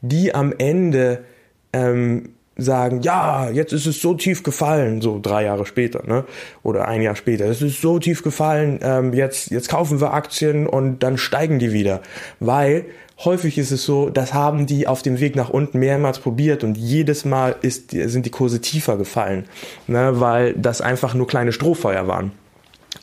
die 0.00 0.34
am 0.34 0.54
Ende 0.56 1.24
ähm, 1.72 2.30
sagen, 2.56 3.02
ja, 3.02 3.50
jetzt 3.50 3.72
ist 3.72 3.86
es 3.86 4.00
so 4.00 4.14
tief 4.14 4.42
gefallen, 4.42 5.02
so 5.02 5.18
drei 5.20 5.44
Jahre 5.44 5.66
später, 5.66 6.02
ne? 6.06 6.24
Oder 6.62 6.88
ein 6.88 7.02
Jahr 7.02 7.16
später, 7.16 7.44
es 7.46 7.60
ist 7.60 7.80
so 7.80 7.98
tief 7.98 8.22
gefallen, 8.22 8.80
ähm, 8.82 9.12
jetzt, 9.12 9.50
jetzt 9.50 9.68
kaufen 9.68 10.00
wir 10.00 10.14
Aktien 10.14 10.66
und 10.66 11.00
dann 11.00 11.18
steigen 11.18 11.58
die 11.58 11.72
wieder. 11.72 12.00
Weil 12.40 12.86
häufig 13.24 13.58
ist 13.58 13.72
es 13.72 13.84
so, 13.84 14.08
das 14.08 14.32
haben 14.32 14.66
die 14.66 14.86
auf 14.86 15.02
dem 15.02 15.20
Weg 15.20 15.36
nach 15.36 15.50
unten 15.50 15.78
mehrmals 15.78 16.18
probiert 16.18 16.64
und 16.64 16.76
jedes 16.78 17.24
Mal 17.24 17.56
ist, 17.60 17.90
sind 17.90 18.24
die 18.24 18.30
Kurse 18.30 18.60
tiefer 18.60 18.96
gefallen, 18.96 19.44
ne? 19.86 20.20
weil 20.20 20.54
das 20.54 20.80
einfach 20.80 21.14
nur 21.14 21.26
kleine 21.26 21.52
Strohfeuer 21.52 22.08
waren. 22.08 22.32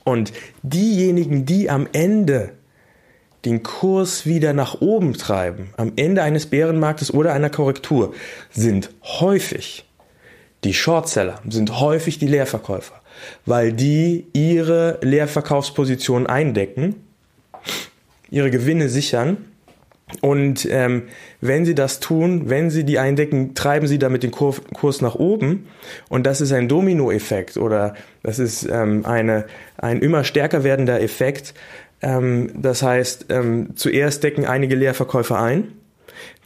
Und 0.04 0.34
diejenigen, 0.64 1.46
die 1.46 1.70
am 1.70 1.88
Ende 1.94 2.54
den 3.46 3.64
Kurs 3.64 4.26
wieder 4.26 4.54
nach 4.54 4.82
oben 4.82 5.14
treiben, 5.14 5.70
am 5.78 5.94
Ende 5.96 6.24
eines 6.24 6.46
Bärenmarktes 6.46 7.14
oder 7.14 7.34
einer 7.34 7.50
Korrektur, 7.50 8.14
sind 8.52 8.90
häufig 9.04 9.86
die 10.64 10.74
Shortseller, 10.74 11.42
sind 11.50 11.80
häufig 11.80 12.20
die 12.20 12.28
Leerverkäufer, 12.28 12.96
weil 13.46 13.74
die 13.74 14.28
ihre 14.34 15.00
Leerverkaufspositionen 15.02 16.28
eindecken, 16.28 16.96
ihre 18.30 18.50
Gewinne 18.50 18.90
sichern 18.90 19.38
und 20.22 20.68
ähm, 20.70 21.04
wenn 21.42 21.66
sie 21.66 21.76
das 21.76 22.00
tun, 22.00 22.50
wenn 22.50 22.70
sie 22.70 22.84
die 22.84 23.00
eindecken, 23.00 23.56
treiben 23.56 23.88
sie 23.88 24.00
damit 24.00 24.24
den 24.24 24.32
Kurs, 24.32 24.62
Kurs 24.74 25.02
nach 25.02 25.16
oben. 25.16 25.68
Und 26.10 26.26
das 26.26 26.42
ist 26.42 26.52
ein 26.52 26.68
Dominoeffekt 26.68 27.58
oder 27.58 27.96
das 28.22 28.40
ist 28.40 28.68
ähm, 28.70 29.06
eine, 29.06 29.46
ein 29.78 30.02
immer 30.02 30.24
stärker 30.24 30.64
werdender 30.64 31.02
Effekt, 31.02 31.54
ähm, 32.04 32.52
das 32.54 32.84
heißt, 32.84 33.28
ähm, 33.30 33.70
zuerst 33.76 34.24
decken 34.24 34.46
einige 34.46 34.76
Leerverkäufer 34.76 35.40
ein, 35.40 35.70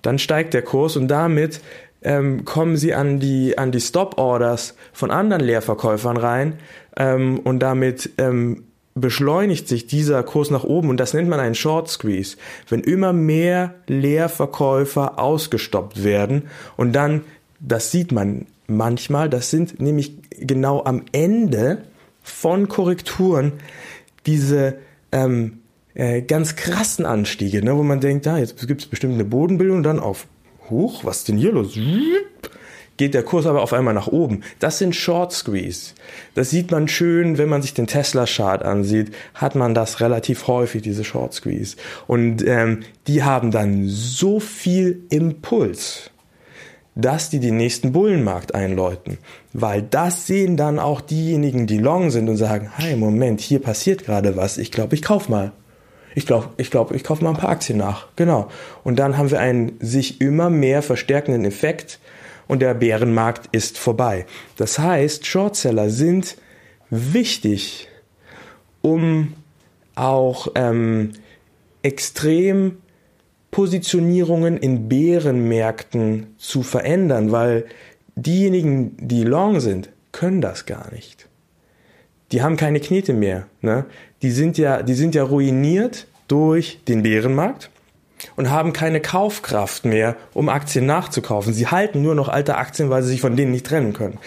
dann 0.02 0.20
steigt 0.20 0.54
der 0.54 0.62
Kurs 0.62 0.96
und 0.96 1.08
damit 1.08 1.62
ähm, 2.04 2.46
kommen 2.46 2.78
sie 2.78 2.94
an 2.94 3.20
die, 3.20 3.58
an 3.58 3.72
die 3.72 3.82
Stop-Orders 3.82 4.76
von 4.94 5.12
anderen 5.12 5.44
Leerverkäufern 5.44 6.16
rein 6.16 6.60
ähm, 6.96 7.40
und 7.40 7.60
damit 7.60 8.12
ähm, 8.20 8.64
beschleunigt 8.94 9.68
sich 9.68 9.88
dieser 9.88 10.24
Kurs 10.24 10.52
nach 10.52 10.64
oben 10.64 10.90
und 10.90 10.98
das 10.98 11.14
nennt 11.14 11.28
man 11.28 11.40
einen 11.40 11.56
Short 11.56 11.90
Squeeze, 11.90 12.38
wenn 12.70 12.82
immer 12.82 13.14
mehr 13.14 13.74
Leerverkäufer 13.88 15.20
ausgestoppt 15.20 16.04
werden 16.04 16.44
und 16.78 16.94
dann, 16.94 17.24
das 17.60 17.92
sieht 17.92 18.12
man 18.12 18.46
manchmal, 18.68 19.30
das 19.30 19.50
sind 19.50 19.82
nämlich 19.82 20.14
genau 20.40 20.84
am 20.84 21.04
Ende 21.12 21.80
von 22.22 22.68
Korrekturen 22.68 23.54
diese 24.26 24.76
ähm, 25.26 25.60
äh, 25.94 26.22
ganz 26.22 26.56
krassen 26.56 27.06
Anstiege, 27.06 27.64
ne, 27.64 27.76
wo 27.76 27.84
man 27.84 28.00
denkt, 28.00 28.28
ah, 28.28 28.38
jetzt 28.38 28.68
gibt 28.68 28.82
es 28.82 28.88
bestimmt 28.88 29.16
eine 29.16 29.26
Bodenbildung, 29.26 29.84
dann 29.84 30.00
auf 30.00 30.28
hoch, 30.70 31.04
was 31.06 31.24
denn 31.24 31.38
hier 31.38 31.52
los? 31.52 31.78
Geht 32.98 33.14
der 33.14 33.24
Kurs 33.24 33.46
aber 33.46 33.62
auf 33.62 33.74
einmal 33.74 33.94
nach 33.94 34.08
oben. 34.08 34.42
Das 34.60 34.80
sind 34.80 34.96
Short 34.96 35.32
Squeeze. 35.32 35.94
Das 36.34 36.50
sieht 36.50 36.72
man 36.72 36.88
schön, 36.88 37.38
wenn 37.38 37.48
man 37.48 37.62
sich 37.62 37.76
den 37.76 37.86
Tesla-Chart 37.86 38.64
ansieht, 38.64 39.14
hat 39.36 39.54
man 39.54 39.76
das 39.76 40.02
relativ 40.02 40.48
häufig, 40.48 40.82
diese 40.82 41.04
Short 41.04 41.34
Squeeze. 41.34 41.78
Und 42.08 42.46
ähm, 42.46 42.80
die 43.06 43.24
haben 43.24 43.52
dann 43.52 43.88
so 43.88 44.40
viel 44.40 45.04
Impuls 45.10 46.10
dass 46.98 47.30
die 47.30 47.40
den 47.40 47.58
nächsten 47.58 47.92
Bullenmarkt 47.92 48.56
einläuten. 48.56 49.20
Weil 49.54 49.84
das 49.84 50.26
sehen 50.26 50.58
dann 50.58 50.80
auch 50.80 51.00
diejenigen, 51.00 51.68
die 51.68 51.78
long 51.78 52.10
sind 52.10 52.28
und 52.28 52.38
sagen, 52.38 52.72
hey, 52.76 52.96
Moment, 52.96 53.40
hier 53.40 53.60
passiert 53.60 54.04
gerade 54.04 54.36
was, 54.36 54.58
ich 54.58 54.72
glaube, 54.72 54.96
ich 54.96 55.04
kauf 55.04 55.30
mal. 55.30 55.52
ich 56.16 56.26
glaube, 56.26 56.50
ich 56.58 56.72
glaube, 56.72 56.96
ich 56.96 57.04
kaufe 57.04 57.24
mal 57.24 57.30
ein 57.30 57.38
paar 57.38 57.52
Aktien 57.52 57.78
nach. 57.78 58.08
Genau. 58.16 58.48
Und 58.84 58.98
dann 58.98 59.18
haben 59.18 59.30
wir 59.30 59.40
einen 59.40 59.74
sich 59.80 60.20
immer 60.20 60.50
mehr 60.50 60.82
verstärkenden 60.82 61.46
Effekt 61.46 62.00
und 62.48 62.64
der 62.64 62.74
Bärenmarkt 62.74 63.50
ist 63.52 63.78
vorbei. 63.78 64.26
Das 64.56 64.80
heißt, 64.80 65.28
Shortseller 65.28 65.92
sind 65.92 66.38
wichtig, 66.90 67.90
um 68.82 69.34
auch 69.94 70.48
ähm, 70.56 71.12
extrem 71.84 72.78
Positionierungen 73.58 74.56
in 74.56 74.88
Bärenmärkten 74.88 76.36
zu 76.38 76.62
verändern, 76.62 77.32
weil 77.32 77.66
diejenigen, 78.16 78.96
die 79.00 79.24
long 79.24 79.62
sind, 79.62 79.90
können 80.12 80.42
das 80.42 80.68
gar 80.68 80.94
nicht. 80.94 81.28
Die 82.32 82.44
haben 82.44 82.56
keine 82.56 82.80
Knete 82.80 83.14
mehr. 83.14 83.48
Ne? 83.62 83.86
Die, 84.22 84.30
sind 84.30 84.60
ja, 84.60 84.84
die 84.84 84.94
sind 84.94 85.16
ja 85.16 85.24
ruiniert 85.24 86.06
durch 86.28 86.82
den 86.88 87.02
Bärenmarkt 87.02 87.72
und 88.36 88.52
haben 88.52 88.74
keine 88.74 89.02
Kaufkraft 89.02 89.86
mehr, 89.86 90.18
um 90.36 90.50
Aktien 90.50 90.86
nachzukaufen. 90.86 91.52
Sie 91.52 91.66
halten 91.66 92.04
nur 92.04 92.14
noch 92.14 92.30
alte 92.30 92.58
Aktien, 92.58 92.92
weil 92.92 93.02
sie 93.02 93.10
sich 93.10 93.22
von 93.22 93.36
denen 93.36 93.54
nicht 93.54 93.66
trennen 93.66 93.94
können. 93.94 94.20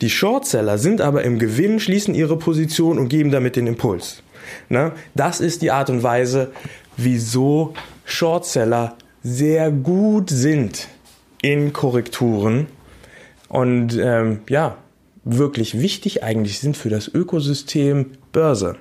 Die 0.00 0.08
Shortseller 0.08 0.78
sind 0.78 1.02
aber 1.02 1.22
im 1.24 1.38
Gewinn, 1.38 1.80
schließen 1.80 2.14
ihre 2.14 2.38
Position 2.38 2.98
und 2.98 3.10
geben 3.10 3.30
damit 3.30 3.56
den 3.56 3.66
Impuls. 3.66 4.22
Ne? 4.70 4.92
Das 5.14 5.40
ist 5.40 5.60
die 5.60 5.70
Art 5.70 5.90
und 5.90 6.02
Weise, 6.02 6.52
wieso 6.96 7.74
Shortseller 8.10 8.96
sehr 9.22 9.70
gut 9.70 10.30
sind 10.30 10.88
in 11.42 11.72
Korrekturen 11.72 12.66
und 13.48 13.98
ähm, 14.00 14.40
ja, 14.48 14.76
wirklich 15.24 15.80
wichtig 15.80 16.22
eigentlich 16.22 16.60
sind 16.60 16.76
für 16.76 16.88
das 16.88 17.08
Ökosystem 17.08 18.12
Börse. 18.32 18.76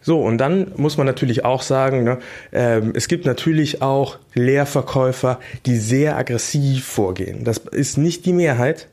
So, 0.00 0.20
und 0.20 0.38
dann 0.38 0.72
muss 0.76 0.96
man 0.96 1.06
natürlich 1.06 1.44
auch 1.44 1.62
sagen, 1.62 2.04
ne, 2.04 2.18
ähm, 2.52 2.92
es 2.94 3.08
gibt 3.08 3.26
natürlich 3.26 3.82
auch 3.82 4.18
Leerverkäufer, 4.34 5.40
die 5.66 5.76
sehr 5.76 6.16
aggressiv 6.16 6.84
vorgehen. 6.84 7.42
Das 7.42 7.58
ist 7.58 7.98
nicht 7.98 8.24
die 8.26 8.32
Mehrheit, 8.32 8.88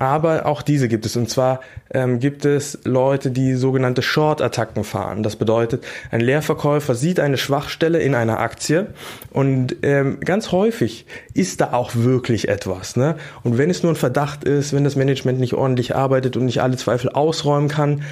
aber 0.00 0.46
auch 0.46 0.62
diese 0.62 0.88
gibt 0.88 1.04
es. 1.04 1.14
Und 1.14 1.28
zwar 1.28 1.60
ähm, 1.92 2.20
gibt 2.20 2.46
es 2.46 2.78
Leute, 2.84 3.30
die 3.30 3.54
sogenannte 3.54 4.00
Short-Attacken 4.00 4.82
fahren. 4.82 5.22
Das 5.22 5.36
bedeutet, 5.36 5.84
ein 6.10 6.20
Leerverkäufer 6.20 6.94
sieht 6.94 7.20
eine 7.20 7.36
Schwachstelle 7.36 8.00
in 8.00 8.14
einer 8.14 8.40
Aktie 8.40 8.86
und 9.30 9.76
ähm, 9.82 10.18
ganz 10.20 10.52
häufig 10.52 11.04
ist 11.34 11.60
da 11.60 11.74
auch 11.74 11.94
wirklich 11.94 12.48
etwas. 12.48 12.96
Ne? 12.96 13.16
Und 13.42 13.58
wenn 13.58 13.68
es 13.68 13.82
nur 13.82 13.92
ein 13.92 13.96
Verdacht 13.96 14.44
ist, 14.44 14.72
wenn 14.72 14.84
das 14.84 14.96
Management 14.96 15.38
nicht 15.38 15.52
ordentlich 15.52 15.94
arbeitet 15.94 16.36
und 16.38 16.46
nicht 16.46 16.62
alle 16.62 16.78
Zweifel 16.78 17.10
ausräumen 17.10 17.68
kann, 17.68 18.02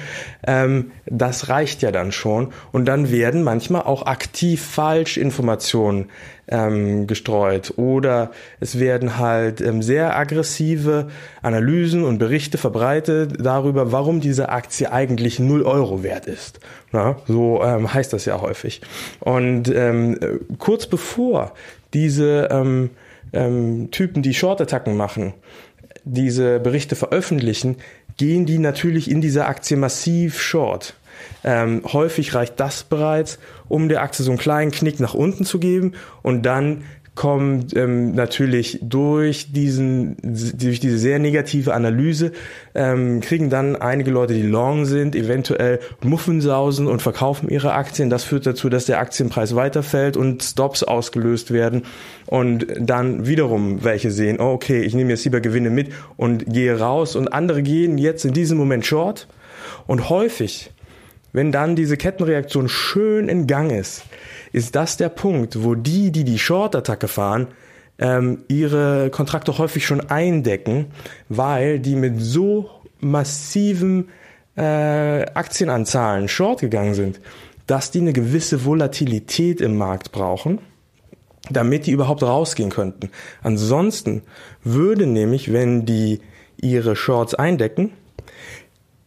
ähm, 0.45 0.91
das 1.07 1.49
reicht 1.49 1.81
ja 1.81 1.91
dann 1.91 2.11
schon. 2.11 2.53
Und 2.71 2.85
dann 2.85 3.09
werden 3.09 3.41
manchmal 3.41 3.81
auch 3.81 4.05
aktiv 4.05 4.63
Falschinformationen 4.63 6.09
ähm, 6.49 7.07
gestreut 7.07 7.73
oder 7.77 8.31
es 8.59 8.79
werden 8.79 9.17
halt 9.17 9.61
ähm, 9.61 9.81
sehr 9.81 10.17
aggressive 10.17 11.07
Analysen 11.41 12.03
und 12.03 12.17
Berichte 12.17 12.57
verbreitet 12.57 13.33
darüber, 13.39 13.91
warum 13.91 14.19
diese 14.19 14.49
Aktie 14.49 14.91
eigentlich 14.91 15.39
0 15.39 15.63
Euro 15.63 16.03
wert 16.03 16.25
ist. 16.25 16.59
Na, 16.91 17.17
so 17.27 17.61
ähm, 17.63 17.93
heißt 17.93 18.13
das 18.13 18.25
ja 18.25 18.41
häufig. 18.41 18.81
Und 19.19 19.73
ähm, 19.73 20.17
kurz 20.57 20.87
bevor 20.87 21.53
diese 21.93 22.49
ähm, 22.51 22.89
ähm, 23.33 23.91
Typen, 23.91 24.23
die 24.23 24.33
Short-Attacken 24.33 24.97
machen, 24.97 25.33
diese 26.03 26.59
Berichte 26.59 26.95
veröffentlichen, 26.95 27.77
gehen 28.17 28.45
die 28.45 28.59
natürlich 28.59 29.09
in 29.09 29.21
dieser 29.21 29.47
Aktie 29.47 29.77
massiv 29.77 30.41
short. 30.41 30.95
Ähm, 31.43 31.81
häufig 31.91 32.33
reicht 32.35 32.59
das 32.59 32.83
bereits, 32.83 33.39
um 33.67 33.89
der 33.89 34.01
Aktie 34.01 34.23
so 34.23 34.31
einen 34.31 34.39
kleinen 34.39 34.71
Knick 34.71 34.99
nach 34.99 35.13
unten 35.13 35.45
zu 35.45 35.59
geben. 35.59 35.93
Und 36.21 36.45
dann 36.45 36.83
kommt 37.19 37.75
ähm, 37.75 38.15
natürlich 38.15 38.79
durch 38.81 39.51
diesen 39.51 40.15
durch 40.23 40.79
diese 40.79 40.97
sehr 40.97 41.19
negative 41.19 41.73
Analyse 41.73 42.31
ähm, 42.73 43.19
kriegen 43.19 43.49
dann 43.49 43.75
einige 43.75 44.09
Leute, 44.09 44.33
die 44.33 44.41
long 44.43 44.85
sind, 44.85 45.17
eventuell 45.17 45.81
Muffensausen 46.01 46.87
und 46.87 47.01
verkaufen 47.01 47.49
ihre 47.49 47.73
Aktien. 47.73 48.09
Das 48.09 48.23
führt 48.23 48.45
dazu, 48.45 48.69
dass 48.69 48.85
der 48.85 48.99
Aktienpreis 48.99 49.53
weiterfällt 49.53 50.15
und 50.15 50.41
Stops 50.43 50.83
ausgelöst 50.83 51.51
werden 51.51 51.83
und 52.25 52.67
dann 52.79 53.27
wiederum 53.27 53.83
welche 53.83 54.11
sehen, 54.11 54.37
oh, 54.39 54.53
okay, 54.53 54.79
ich 54.79 54.95
nehme 54.95 55.09
jetzt 55.09 55.25
lieber 55.25 55.41
Gewinne 55.41 55.71
mit 55.71 55.89
und 56.15 56.45
gehe 56.45 56.79
raus. 56.79 57.17
Und 57.17 57.33
andere 57.33 57.63
gehen 57.63 57.97
jetzt 57.97 58.23
in 58.23 58.31
diesem 58.31 58.57
Moment 58.57 58.85
short. 58.85 59.27
Und 59.87 60.09
häufig 60.09 60.71
wenn 61.31 61.51
dann 61.51 61.75
diese 61.75 61.97
Kettenreaktion 61.97 62.69
schön 62.69 63.29
in 63.29 63.47
Gang 63.47 63.71
ist, 63.71 64.03
ist 64.51 64.75
das 64.75 64.97
der 64.97 65.09
Punkt, 65.09 65.63
wo 65.63 65.75
die, 65.75 66.11
die 66.11 66.23
die 66.23 66.39
Short-Attacke 66.39 67.07
fahren, 67.07 67.47
ähm, 67.99 68.43
ihre 68.47 69.09
Kontrakte 69.11 69.57
häufig 69.57 69.85
schon 69.85 70.01
eindecken, 70.09 70.87
weil 71.27 71.79
die 71.79 71.95
mit 71.95 72.15
so 72.19 72.69
massiven 72.99 74.09
äh, 74.55 75.25
Aktienanzahlen 75.33 76.27
short 76.27 76.61
gegangen 76.61 76.93
sind, 76.93 77.21
dass 77.67 77.91
die 77.91 77.99
eine 77.99 78.13
gewisse 78.13 78.65
Volatilität 78.65 79.61
im 79.61 79.77
Markt 79.77 80.11
brauchen, 80.11 80.59
damit 81.49 81.85
die 81.85 81.91
überhaupt 81.91 82.23
rausgehen 82.23 82.71
könnten. 82.71 83.09
Ansonsten 83.43 84.23
würde 84.63 85.05
nämlich, 85.05 85.53
wenn 85.53 85.85
die 85.85 86.19
ihre 86.57 86.95
Shorts 86.95 87.35
eindecken, 87.35 87.91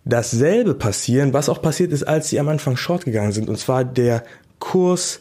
dasselbe 0.04 0.74
passieren, 0.74 1.32
was 1.32 1.48
auch 1.48 1.62
passiert 1.62 1.92
ist, 1.92 2.02
als 2.02 2.28
sie 2.28 2.40
am 2.40 2.48
Anfang 2.48 2.76
short 2.76 3.04
gegangen 3.04 3.32
sind. 3.32 3.48
Und 3.48 3.58
zwar 3.58 3.84
der 3.84 4.24
Kurs 4.58 5.20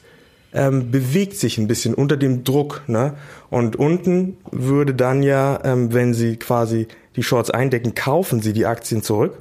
ähm, 0.53 0.91
bewegt 0.91 1.35
sich 1.35 1.57
ein 1.57 1.67
bisschen 1.67 1.93
unter 1.93 2.17
dem 2.17 2.43
Druck. 2.43 2.83
Ne? 2.87 3.13
Und 3.49 3.75
unten 3.75 4.37
würde 4.51 4.93
dann 4.93 5.23
ja, 5.23 5.59
ähm, 5.63 5.93
wenn 5.93 6.13
sie 6.13 6.37
quasi 6.37 6.87
die 7.15 7.23
Shorts 7.23 7.49
eindecken, 7.49 7.95
kaufen 7.95 8.41
sie 8.41 8.53
die 8.53 8.65
Aktien 8.65 9.01
zurück. 9.03 9.37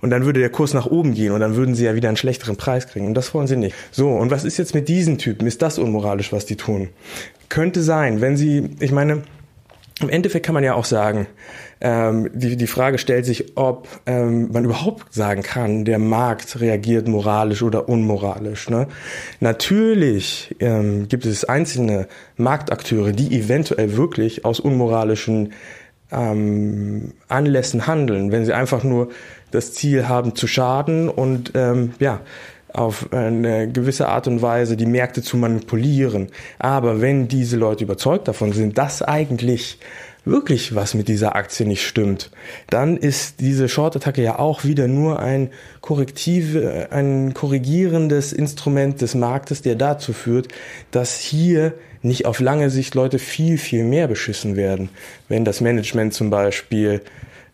Und 0.00 0.10
dann 0.10 0.24
würde 0.24 0.40
der 0.40 0.50
Kurs 0.50 0.74
nach 0.74 0.86
oben 0.86 1.14
gehen 1.14 1.32
und 1.32 1.40
dann 1.40 1.56
würden 1.56 1.74
sie 1.74 1.84
ja 1.84 1.94
wieder 1.94 2.08
einen 2.08 2.16
schlechteren 2.16 2.56
Preis 2.56 2.88
kriegen. 2.88 3.06
Und 3.06 3.14
das 3.14 3.32
wollen 3.32 3.46
sie 3.46 3.56
nicht. 3.56 3.74
So, 3.90 4.10
und 4.10 4.30
was 4.30 4.44
ist 4.44 4.58
jetzt 4.58 4.74
mit 4.74 4.88
diesen 4.88 5.18
Typen? 5.18 5.46
Ist 5.46 5.62
das 5.62 5.78
unmoralisch, 5.78 6.32
was 6.32 6.44
die 6.44 6.56
tun? 6.56 6.88
Könnte 7.48 7.82
sein, 7.82 8.20
wenn 8.20 8.36
sie, 8.36 8.70
ich 8.80 8.92
meine, 8.92 9.22
im 10.00 10.08
Endeffekt 10.08 10.44
kann 10.44 10.54
man 10.54 10.64
ja 10.64 10.74
auch 10.74 10.84
sagen, 10.84 11.26
ähm, 11.84 12.30
die, 12.32 12.56
die 12.56 12.68
Frage 12.68 12.96
stellt 12.96 13.26
sich, 13.26 13.56
ob 13.56 13.88
ähm, 14.06 14.52
man 14.52 14.64
überhaupt 14.64 15.12
sagen 15.12 15.42
kann, 15.42 15.84
der 15.84 15.98
Markt 15.98 16.60
reagiert 16.60 17.08
moralisch 17.08 17.62
oder 17.62 17.88
unmoralisch. 17.88 18.70
Ne? 18.70 18.86
Natürlich 19.40 20.54
ähm, 20.60 21.08
gibt 21.08 21.26
es 21.26 21.44
einzelne 21.44 22.06
Marktakteure, 22.36 23.10
die 23.10 23.36
eventuell 23.36 23.96
wirklich 23.96 24.44
aus 24.44 24.60
unmoralischen 24.60 25.54
ähm, 26.12 27.14
Anlässen 27.26 27.88
handeln, 27.88 28.30
wenn 28.30 28.44
sie 28.44 28.52
einfach 28.52 28.84
nur 28.84 29.08
das 29.50 29.74
Ziel 29.74 30.08
haben 30.08 30.36
zu 30.36 30.46
schaden 30.46 31.08
und 31.08 31.50
ähm, 31.56 31.94
ja, 31.98 32.20
auf 32.72 33.12
eine 33.12 33.70
gewisse 33.70 34.08
Art 34.08 34.28
und 34.28 34.40
Weise 34.40 34.76
die 34.76 34.86
Märkte 34.86 35.20
zu 35.20 35.36
manipulieren. 35.36 36.28
Aber 36.60 37.00
wenn 37.00 37.26
diese 37.26 37.56
Leute 37.56 37.84
überzeugt 37.84 38.28
davon 38.28 38.52
sind, 38.52 38.78
dass 38.78 39.02
eigentlich 39.02 39.78
wirklich 40.24 40.74
was 40.74 40.94
mit 40.94 41.08
dieser 41.08 41.34
Aktie 41.34 41.66
nicht 41.66 41.86
stimmt, 41.86 42.30
dann 42.70 42.96
ist 42.96 43.40
diese 43.40 43.68
Short-Attacke 43.68 44.22
ja 44.22 44.38
auch 44.38 44.64
wieder 44.64 44.88
nur 44.88 45.18
ein 45.18 45.50
korrektive, 45.80 46.88
ein 46.90 47.34
korrigierendes 47.34 48.32
Instrument 48.32 49.00
des 49.00 49.14
Marktes, 49.14 49.62
der 49.62 49.74
dazu 49.74 50.12
führt, 50.12 50.48
dass 50.90 51.18
hier 51.18 51.74
nicht 52.02 52.26
auf 52.26 52.40
lange 52.40 52.70
Sicht 52.70 52.94
Leute 52.94 53.18
viel, 53.18 53.58
viel 53.58 53.84
mehr 53.84 54.08
beschissen 54.08 54.56
werden. 54.56 54.88
Wenn 55.28 55.44
das 55.44 55.60
Management 55.60 56.14
zum 56.14 56.30
Beispiel 56.30 57.00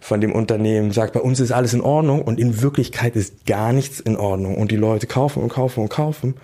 von 0.00 0.20
dem 0.20 0.33
Unternehmen 0.33 0.92
sagt, 0.92 1.12
bei 1.12 1.20
uns 1.20 1.40
ist 1.40 1.52
alles 1.52 1.74
in 1.74 1.81
Ordnung 1.81 2.22
und 2.22 2.38
in 2.38 2.62
Wirklichkeit 2.62 3.16
ist 3.16 3.46
gar 3.46 3.72
nichts 3.72 4.00
in 4.00 4.16
Ordnung 4.16 4.57
und 4.57 4.70
die 4.70 4.76
Leute 4.76 5.07
kaufen 5.07 5.42
und 5.42 5.48
kaufen 5.48 5.81
und 5.81 5.88
kaufen. 5.88 6.35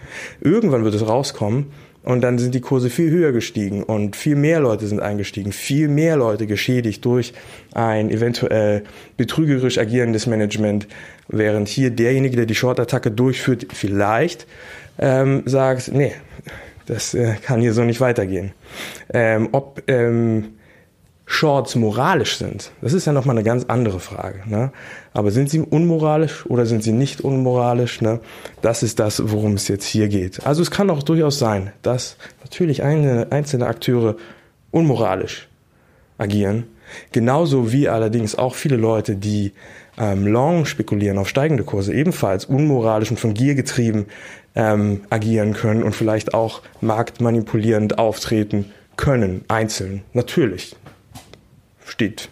Irgendwann 0.40 0.84
wird 0.84 0.94
es 0.94 1.06
rauskommen 1.06 1.72
und 2.04 2.20
dann 2.20 2.38
sind 2.38 2.54
die 2.54 2.60
Kurse 2.60 2.90
viel 2.90 3.10
höher 3.10 3.32
gestiegen 3.32 3.82
und 3.82 4.14
viel 4.14 4.36
mehr 4.36 4.60
Leute 4.60 4.86
sind 4.86 5.00
eingestiegen, 5.00 5.52
viel 5.52 5.88
mehr 5.88 6.16
Leute 6.16 6.46
geschädigt 6.46 7.04
durch 7.04 7.32
ein 7.72 8.10
eventuell 8.10 8.84
betrügerisch 9.16 9.78
agierendes 9.78 10.26
Management, 10.26 10.86
während 11.28 11.68
hier 11.68 11.90
derjenige, 11.90 12.36
der 12.36 12.46
die 12.46 12.54
Short-Attacke 12.54 13.10
durchführt, 13.10 13.66
vielleicht 13.72 14.46
ähm, 14.98 15.42
sagt, 15.46 15.92
nee, 15.92 16.12
das 16.86 17.14
äh, 17.14 17.34
kann 17.42 17.60
hier 17.60 17.72
so 17.72 17.82
nicht 17.82 18.00
weitergehen. 18.00 18.52
Ähm, 19.12 19.48
ob 19.52 19.82
ähm, 19.88 20.54
Shorts 21.26 21.74
moralisch 21.74 22.36
sind, 22.36 22.70
das 22.82 22.92
ist 22.92 23.06
ja 23.06 23.12
nochmal 23.12 23.36
eine 23.36 23.44
ganz 23.44 23.64
andere 23.68 23.98
Frage. 23.98 24.42
Ne? 24.46 24.72
Aber 25.14 25.30
sind 25.30 25.48
sie 25.48 25.60
unmoralisch 25.60 26.44
oder 26.46 26.66
sind 26.66 26.82
sie 26.82 26.92
nicht 26.92 27.22
unmoralisch? 27.22 28.02
Ne? 28.02 28.20
Das 28.60 28.82
ist 28.82 29.00
das, 29.00 29.22
worum 29.30 29.54
es 29.54 29.68
jetzt 29.68 29.86
hier 29.86 30.08
geht. 30.08 30.46
Also 30.46 30.60
es 30.60 30.70
kann 30.70 30.90
auch 30.90 31.02
durchaus 31.02 31.38
sein, 31.38 31.72
dass 31.80 32.18
natürlich 32.42 32.82
eine, 32.82 33.28
einzelne 33.30 33.66
Akteure 33.66 34.16
unmoralisch 34.70 35.48
agieren. 36.18 36.64
Genauso 37.12 37.72
wie 37.72 37.88
allerdings 37.88 38.34
auch 38.34 38.54
viele 38.54 38.76
Leute, 38.76 39.16
die 39.16 39.52
ähm, 39.98 40.26
long 40.26 40.66
spekulieren 40.66 41.16
auf 41.18 41.28
steigende 41.28 41.64
Kurse, 41.64 41.94
ebenfalls 41.94 42.44
unmoralisch 42.44 43.10
und 43.10 43.18
von 43.18 43.32
Gier 43.32 43.54
getrieben 43.54 44.06
ähm, 44.54 45.00
agieren 45.10 45.54
können 45.54 45.82
und 45.82 45.94
vielleicht 45.94 46.34
auch 46.34 46.62
marktmanipulierend 46.80 47.98
auftreten 47.98 48.72
können, 48.96 49.44
einzeln. 49.48 50.02
Natürlich. 50.12 50.76
Steht. 51.84 52.28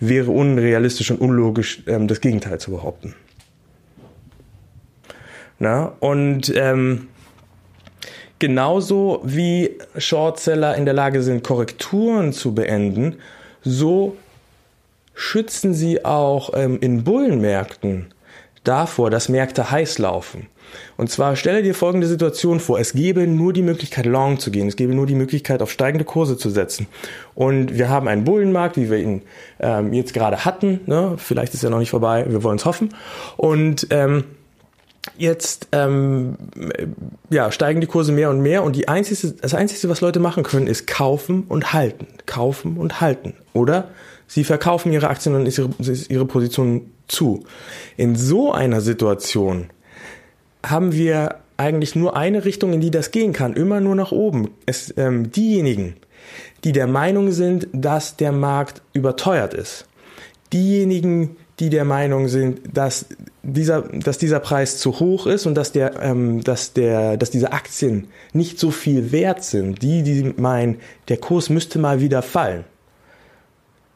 Wäre 0.00 0.30
unrealistisch 0.30 1.10
und 1.10 1.20
unlogisch, 1.20 1.82
ähm, 1.86 2.08
das 2.08 2.20
Gegenteil 2.20 2.58
zu 2.58 2.70
behaupten. 2.70 3.14
Na, 5.58 5.92
und 6.00 6.52
ähm, 6.56 7.08
genauso 8.38 9.20
wie 9.24 9.78
Shortseller 9.96 10.74
in 10.76 10.86
der 10.86 10.94
Lage 10.94 11.22
sind, 11.22 11.44
Korrekturen 11.44 12.32
zu 12.32 12.54
beenden, 12.54 13.16
so 13.62 14.16
schützen 15.14 15.74
sie 15.74 16.04
auch 16.04 16.54
ähm, 16.54 16.78
in 16.80 17.04
Bullenmärkten 17.04 18.06
davor, 18.64 19.10
dass 19.10 19.28
Märkte 19.28 19.70
heiß 19.70 19.98
laufen. 19.98 20.46
Und 20.96 21.10
zwar 21.10 21.36
stelle 21.36 21.62
dir 21.62 21.74
folgende 21.74 22.06
Situation 22.06 22.60
vor. 22.60 22.78
Es 22.78 22.92
gäbe 22.92 23.26
nur 23.26 23.52
die 23.52 23.62
Möglichkeit, 23.62 24.06
long 24.06 24.38
zu 24.38 24.50
gehen. 24.50 24.68
Es 24.68 24.76
gäbe 24.76 24.94
nur 24.94 25.06
die 25.06 25.14
Möglichkeit, 25.14 25.62
auf 25.62 25.70
steigende 25.70 26.04
Kurse 26.04 26.36
zu 26.36 26.50
setzen. 26.50 26.86
Und 27.34 27.76
wir 27.76 27.88
haben 27.88 28.08
einen 28.08 28.24
Bullenmarkt, 28.24 28.76
wie 28.76 28.90
wir 28.90 28.98
ihn 28.98 29.22
ähm, 29.60 29.92
jetzt 29.92 30.14
gerade 30.14 30.44
hatten. 30.44 30.80
Ne? 30.86 31.14
Vielleicht 31.16 31.54
ist 31.54 31.64
er 31.64 31.70
noch 31.70 31.78
nicht 31.78 31.90
vorbei. 31.90 32.26
Wir 32.28 32.42
wollen 32.42 32.56
es 32.56 32.64
hoffen. 32.64 32.94
Und 33.36 33.86
ähm, 33.90 34.24
jetzt 35.16 35.68
ähm, 35.72 36.36
ja, 37.30 37.50
steigen 37.52 37.80
die 37.80 37.86
Kurse 37.86 38.12
mehr 38.12 38.30
und 38.30 38.40
mehr 38.40 38.62
und 38.62 38.76
die 38.76 38.88
einzige, 38.88 39.32
das 39.32 39.54
Einzige, 39.54 39.88
was 39.88 40.00
Leute 40.00 40.20
machen 40.20 40.42
können, 40.42 40.66
ist 40.66 40.86
kaufen 40.86 41.44
und 41.48 41.72
halten. 41.72 42.06
Kaufen 42.26 42.76
und 42.76 43.00
halten. 43.00 43.34
Oder 43.52 43.88
sie 44.26 44.44
verkaufen 44.44 44.92
ihre 44.92 45.08
Aktien 45.08 45.34
und 45.34 45.46
ihre, 45.46 45.70
ihre 46.08 46.26
Position 46.26 46.90
zu. 47.08 47.44
In 47.96 48.16
so 48.16 48.52
einer 48.52 48.80
Situation 48.80 49.70
haben 50.64 50.92
wir 50.92 51.36
eigentlich 51.56 51.94
nur 51.94 52.16
eine 52.16 52.44
Richtung, 52.44 52.72
in 52.72 52.80
die 52.80 52.90
das 52.90 53.10
gehen 53.10 53.32
kann, 53.32 53.52
immer 53.54 53.80
nur 53.80 53.94
nach 53.94 54.12
oben. 54.12 54.50
Es, 54.66 54.94
ähm, 54.96 55.30
diejenigen, 55.30 55.96
die 56.64 56.72
der 56.72 56.86
Meinung 56.86 57.32
sind, 57.32 57.68
dass 57.72 58.16
der 58.16 58.32
Markt 58.32 58.82
überteuert 58.92 59.54
ist, 59.54 59.86
diejenigen, 60.52 61.36
die 61.60 61.68
der 61.68 61.84
Meinung 61.84 62.28
sind, 62.28 62.60
dass 62.72 63.06
dieser, 63.42 63.82
dass 63.82 64.16
dieser 64.16 64.40
Preis 64.40 64.78
zu 64.78 64.98
hoch 64.98 65.26
ist 65.26 65.44
und 65.44 65.54
dass 65.54 65.72
der, 65.72 66.00
ähm, 66.02 66.42
dass 66.42 66.72
der, 66.72 67.18
dass 67.18 67.30
diese 67.30 67.52
Aktien 67.52 68.08
nicht 68.32 68.58
so 68.58 68.70
viel 68.70 69.12
wert 69.12 69.44
sind, 69.44 69.82
die, 69.82 70.02
die 70.02 70.34
meinen, 70.38 70.78
der 71.08 71.18
Kurs 71.18 71.50
müsste 71.50 71.78
mal 71.78 72.00
wieder 72.00 72.22
fallen, 72.22 72.64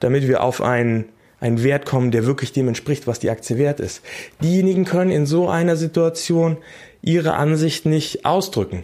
damit 0.01 0.29
wir 0.29 0.43
auf 0.43 0.61
einen 0.61 1.07
einen 1.45 1.63
Wert 1.63 1.85
kommen, 1.85 2.11
der 2.11 2.25
wirklich 2.25 2.53
dem 2.53 2.69
entspricht, 2.69 3.07
was 3.07 3.21
die 3.21 3.29
Aktie 3.29 3.59
wert 3.59 3.79
ist. 3.79 4.01
Diejenigen 4.43 4.87
können 4.87 5.11
in 5.11 5.27
so 5.27 5.49
einer 5.49 5.77
Situation 5.77 6.57
ihre 7.03 7.35
Ansicht 7.35 7.85
nicht 7.85 8.25
ausdrücken 8.25 8.83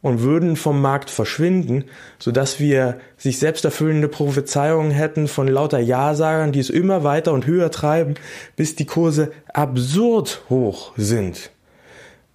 und 0.00 0.20
würden 0.20 0.56
vom 0.56 0.82
Markt 0.82 1.10
verschwinden, 1.10 1.84
sodass 2.18 2.58
wir 2.58 2.98
sich 3.16 3.38
selbst 3.38 3.64
erfüllende 3.64 4.08
Prophezeiungen 4.08 4.90
hätten 4.90 5.28
von 5.28 5.46
lauter 5.46 5.78
Ja-Sagern, 5.78 6.50
die 6.50 6.58
es 6.58 6.70
immer 6.70 7.04
weiter 7.04 7.32
und 7.32 7.46
höher 7.46 7.70
treiben, 7.70 8.14
bis 8.56 8.74
die 8.74 8.86
Kurse 8.86 9.30
absurd 9.54 10.42
hoch 10.50 10.94
sind. 10.96 11.52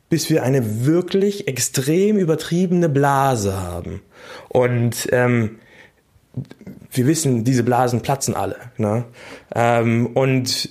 Bis 0.10 0.30
wir 0.30 0.44
eine 0.44 0.86
wirklich 0.86 1.50
extrem 1.50 2.18
übertriebene 2.18 2.88
Blase 2.88 3.60
haben. 3.60 4.02
Und 4.48 5.10
ähm, 5.12 5.58
wir 6.98 7.08
wissen, 7.08 7.44
diese 7.44 7.64
Blasen 7.64 8.02
platzen 8.02 8.36
alle. 8.36 8.58
Ne? 8.78 9.06
Ähm, 9.56 10.08
und 10.08 10.70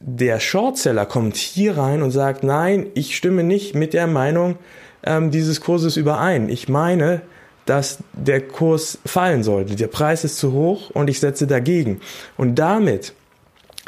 der 0.00 0.40
Shortseller 0.40 1.06
kommt 1.06 1.36
hier 1.36 1.76
rein 1.76 2.02
und 2.02 2.10
sagt, 2.10 2.42
nein, 2.44 2.86
ich 2.94 3.16
stimme 3.16 3.42
nicht 3.42 3.74
mit 3.74 3.94
der 3.94 4.06
Meinung 4.06 4.56
ähm, 5.04 5.30
dieses 5.30 5.60
Kurses 5.60 5.96
überein. 5.96 6.48
Ich 6.48 6.68
meine, 6.68 7.22
dass 7.66 7.98
der 8.14 8.40
Kurs 8.40 8.98
fallen 9.04 9.42
sollte. 9.42 9.76
Der 9.76 9.88
Preis 9.88 10.24
ist 10.24 10.38
zu 10.38 10.52
hoch 10.52 10.90
und 10.90 11.10
ich 11.10 11.20
setze 11.20 11.46
dagegen. 11.46 12.00
Und 12.36 12.58
damit 12.58 13.12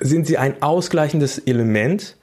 sind 0.00 0.26
sie 0.26 0.36
ein 0.36 0.62
ausgleichendes 0.62 1.38
Element 1.38 2.16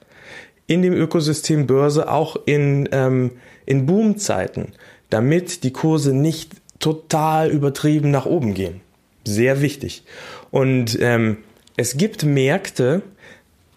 in 0.66 0.82
dem 0.82 0.92
Ökosystem 0.92 1.66
Börse, 1.66 2.10
auch 2.10 2.36
in, 2.44 2.88
ähm, 2.92 3.32
in 3.66 3.86
Boomzeiten, 3.86 4.74
damit 5.10 5.64
die 5.64 5.72
Kurse 5.72 6.12
nicht 6.12 6.52
total 6.78 7.50
übertrieben 7.50 8.10
nach 8.10 8.26
oben 8.26 8.54
gehen. 8.54 8.80
Sehr 9.28 9.60
wichtig. 9.60 10.04
Und 10.50 10.98
ähm, 11.00 11.38
es 11.76 11.96
gibt 11.96 12.24
Märkte, 12.24 13.02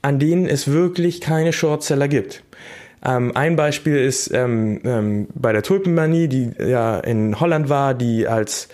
an 0.02 0.20
denen 0.20 0.48
es 0.48 0.72
wirklich 0.72 1.22
keine 1.22 1.54
Shortseller 1.54 2.08
gibt. 2.08 2.44
Ähm, 3.04 3.36
ein 3.36 3.56
Beispiel 3.56 3.98
ist 3.98 4.32
ähm, 4.34 4.80
ähm, 4.84 5.28
bei 5.34 5.52
der 5.54 5.64
Tulpenmanie, 5.64 6.28
die 6.28 6.52
ja 6.60 7.00
in 7.00 7.40
Holland 7.40 7.70
war, 7.70 7.94
die 7.94 8.28
als 8.28 8.70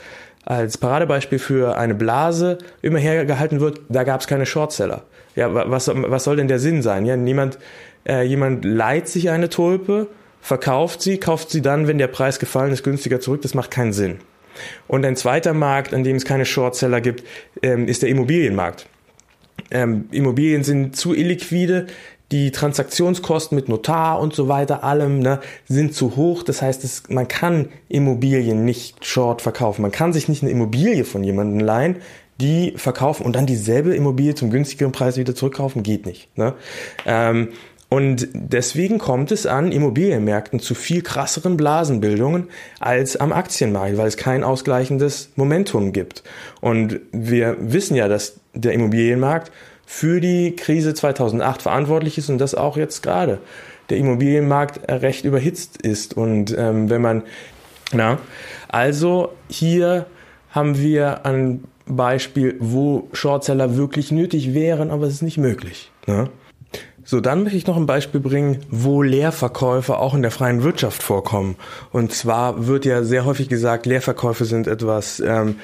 als 0.47 0.77
Paradebeispiel 0.77 1.39
für 1.39 1.77
eine 1.77 1.93
Blase 1.93 2.59
immer 2.81 2.99
hergehalten 2.99 3.59
wird, 3.59 3.81
da 3.89 4.05
gab 4.05 4.21
es 4.21 4.27
keine 4.27 4.45
Shortseller. 4.45 5.03
Ja, 5.35 5.53
was, 5.53 5.91
was 5.93 6.23
soll 6.23 6.37
denn 6.37 6.47
der 6.47 6.59
Sinn 6.59 6.81
sein? 6.81 7.05
Ja, 7.05 7.17
niemand, 7.17 7.59
äh, 8.07 8.23
jemand 8.23 8.63
leiht 8.63 9.09
sich 9.09 9.29
eine 9.29 9.49
Tulpe, 9.49 10.07
verkauft 10.39 11.01
sie, 11.01 11.17
kauft 11.17 11.49
sie 11.49 11.61
dann, 11.61 11.87
wenn 11.87 11.97
der 11.97 12.07
Preis 12.07 12.39
gefallen 12.39 12.71
ist, 12.71 12.85
günstiger 12.85 13.19
zurück. 13.19 13.41
Das 13.41 13.55
macht 13.55 13.71
keinen 13.71 13.91
Sinn. 13.91 14.19
Und 14.87 15.05
ein 15.05 15.15
zweiter 15.15 15.53
Markt, 15.53 15.93
an 15.93 16.03
dem 16.03 16.15
es 16.15 16.25
keine 16.25 16.45
Shortseller 16.45 17.01
gibt, 17.01 17.23
ähm, 17.61 17.87
ist 17.87 18.01
der 18.01 18.09
Immobilienmarkt. 18.09 18.87
Ähm, 19.71 20.05
Immobilien 20.11 20.63
sind 20.63 20.95
zu 20.95 21.13
illiquide, 21.13 21.87
die 22.31 22.51
Transaktionskosten 22.51 23.55
mit 23.55 23.69
Notar 23.69 24.19
und 24.19 24.33
so 24.33 24.47
weiter, 24.47 24.83
allem, 24.83 25.19
ne, 25.19 25.39
sind 25.67 25.93
zu 25.93 26.15
hoch. 26.15 26.43
Das 26.43 26.61
heißt, 26.61 26.83
es, 26.83 27.03
man 27.09 27.27
kann 27.27 27.69
Immobilien 27.87 28.65
nicht 28.65 29.05
short 29.05 29.41
verkaufen. 29.41 29.81
Man 29.81 29.91
kann 29.91 30.13
sich 30.13 30.27
nicht 30.27 30.43
eine 30.43 30.51
Immobilie 30.51 31.05
von 31.05 31.23
jemandem 31.23 31.59
leihen, 31.59 31.97
die 32.41 32.73
verkaufen 32.75 33.25
und 33.25 33.35
dann 33.35 33.45
dieselbe 33.45 33.95
Immobilie 33.95 34.35
zum 34.35 34.49
günstigeren 34.49 34.91
Preis 34.91 35.17
wieder 35.17 35.35
zurückkaufen, 35.35 35.83
geht 35.83 36.05
nicht. 36.05 36.35
Ne? 36.37 36.53
Ähm, 37.05 37.49
und 37.89 38.27
deswegen 38.33 38.97
kommt 38.97 39.31
es 39.31 39.45
an 39.45 39.71
Immobilienmärkten 39.71 40.59
zu 40.59 40.75
viel 40.75 41.01
krasseren 41.01 41.55
Blasenbildungen 41.55 42.49
als 42.79 43.15
am 43.15 43.31
Aktienmarkt, 43.31 43.97
weil 43.97 44.07
es 44.07 44.17
kein 44.17 44.43
ausgleichendes 44.43 45.29
Momentum 45.35 45.93
gibt. 45.93 46.23
Und 46.59 46.99
wir 47.13 47.55
wissen 47.59 47.95
ja, 47.95 48.09
dass 48.09 48.39
der 48.53 48.73
Immobilienmarkt 48.73 49.51
für 49.85 50.19
die 50.19 50.53
Krise 50.57 50.93
2008 50.93 51.61
verantwortlich 51.61 52.17
ist 52.17 52.29
und 52.29 52.39
das 52.39 52.55
auch 52.55 52.75
jetzt 52.75 53.03
gerade 53.03 53.39
der 53.89 53.97
Immobilienmarkt 53.97 54.91
recht 54.91 55.23
überhitzt 55.23 55.81
ist. 55.81 56.17
Und 56.17 56.53
ähm, 56.57 56.89
wenn 56.89 57.01
man, 57.01 57.23
na, 57.93 58.19
also 58.67 59.31
hier 59.47 60.07
haben 60.49 60.77
wir 60.77 61.25
ein 61.25 61.63
Beispiel, 61.85 62.57
wo 62.59 63.07
Shortseller 63.13 63.77
wirklich 63.77 64.11
nötig 64.11 64.53
wären, 64.53 64.91
aber 64.91 65.07
es 65.07 65.13
ist 65.13 65.21
nicht 65.21 65.37
möglich. 65.37 65.89
Ne? 66.05 66.29
So, 67.09 67.21
dann 67.21 67.43
möchte 67.43 67.57
ich 67.57 67.65
noch 67.67 67.77
ein 67.77 67.85
Beispiel 67.85 68.19
bringen, 68.19 68.59
wo 68.69 69.01
Leerverkäufe 69.01 69.97
auch 69.97 70.13
in 70.13 70.23
der 70.23 70.31
freien 70.31 70.63
Wirtschaft 70.63 71.01
vorkommen. 71.01 71.55
Und 71.93 72.11
zwar 72.11 72.67
wird 72.67 72.83
ja 72.83 73.01
sehr 73.03 73.23
häufig 73.23 73.47
gesagt, 73.47 73.85
Leerverkäufe 73.85 74.43
sind 74.43 74.67
etwas 74.67 75.21
ähm, 75.21 75.55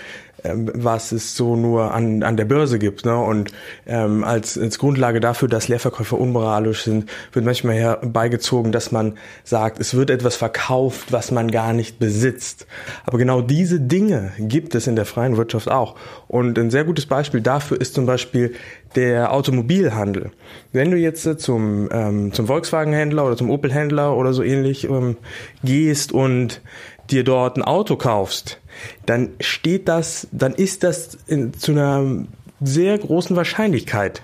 ähm, 0.44 0.72
was 0.74 1.12
es 1.12 1.36
so 1.36 1.56
nur 1.56 1.94
an, 1.94 2.24
an 2.24 2.38
der 2.38 2.46
Börse 2.46 2.80
gibt. 2.80 3.06
Ne? 3.06 3.18
Und 3.18 3.52
ähm, 3.86 4.24
als, 4.24 4.58
als 4.58 4.78
Grundlage 4.78 5.20
dafür, 5.20 5.48
dass 5.48 5.68
Leerverkäufer 5.68 6.20
unmoralisch 6.20 6.84
sind, 6.84 7.10
wird 7.32 7.46
manchmal 7.46 7.76
herbeigezogen, 7.76 8.72
dass 8.72 8.92
man 8.92 9.18
sagt, 9.44 9.80
es 9.80 9.94
wird 9.94 10.10
etwas 10.10 10.36
verkauft, 10.36 11.12
was 11.12 11.32
man 11.32 11.52
gar 11.52 11.74
nicht 11.74 12.00
besitzt. 12.00 12.68
Aber 13.06 13.18
genau 13.18 13.42
diese 13.42 13.80
Dinge 13.80 14.32
gibt 14.38 14.76
es 14.76 14.88
in 14.88 14.96
der 14.96 15.06
freien 15.06 15.38
Wirtschaft 15.38 15.70
auch. 15.70 15.96
Und 16.28 16.58
ein 16.58 16.72
sehr 16.72 16.84
gutes 16.84 17.06
Beispiel 17.06 17.42
dafür 17.42 17.80
ist 17.80 17.94
zum 17.94 18.06
Beispiel 18.06 18.56
der 18.96 19.34
Automobilhandel. 19.34 20.32
Wenn 20.72 20.92
du 20.92 20.98
jetzt 20.98 21.24
zum, 21.40 21.90
ähm, 21.92 22.34
zum 22.34 22.48
Volkswagen-Händler 22.48 23.26
oder 23.26 23.38
zum 23.38 23.50
Opel-Händler 23.50 24.16
oder 24.16 24.34
so 24.34 24.44
ähnlich 24.44 24.86
ähm, 24.86 25.18
gehst 25.64 26.12
und 26.12 26.62
dir 27.10 27.24
dort 27.24 27.58
ein 27.58 27.64
Auto 27.64 27.96
kaufst, 27.96 28.60
dann 29.06 29.30
steht 29.40 29.88
das, 29.88 30.28
dann 30.32 30.54
ist 30.54 30.84
das 30.84 31.18
in, 31.28 31.54
zu 31.54 31.72
einer 31.72 32.26
sehr 32.62 32.98
großen 32.98 33.36
Wahrscheinlichkeit 33.36 34.24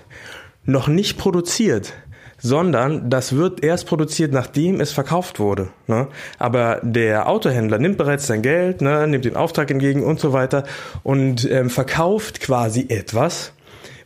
noch 0.64 0.88
nicht 0.88 1.18
produziert, 1.18 1.92
sondern 2.38 3.10
das 3.10 3.36
wird 3.36 3.62
erst 3.62 3.86
produziert, 3.86 4.32
nachdem 4.32 4.80
es 4.80 4.92
verkauft 4.92 5.38
wurde. 5.38 5.68
Ne? 5.86 6.08
Aber 6.38 6.80
der 6.82 7.28
Autohändler 7.28 7.78
nimmt 7.78 7.98
bereits 7.98 8.26
sein 8.26 8.42
Geld, 8.42 8.80
ne, 8.80 9.06
nimmt 9.06 9.24
den 9.24 9.36
Auftrag 9.36 9.70
entgegen 9.70 10.02
und 10.02 10.20
so 10.20 10.32
weiter 10.32 10.64
und 11.02 11.48
ähm, 11.50 11.70
verkauft 11.70 12.40
quasi 12.40 12.86
etwas, 12.88 13.52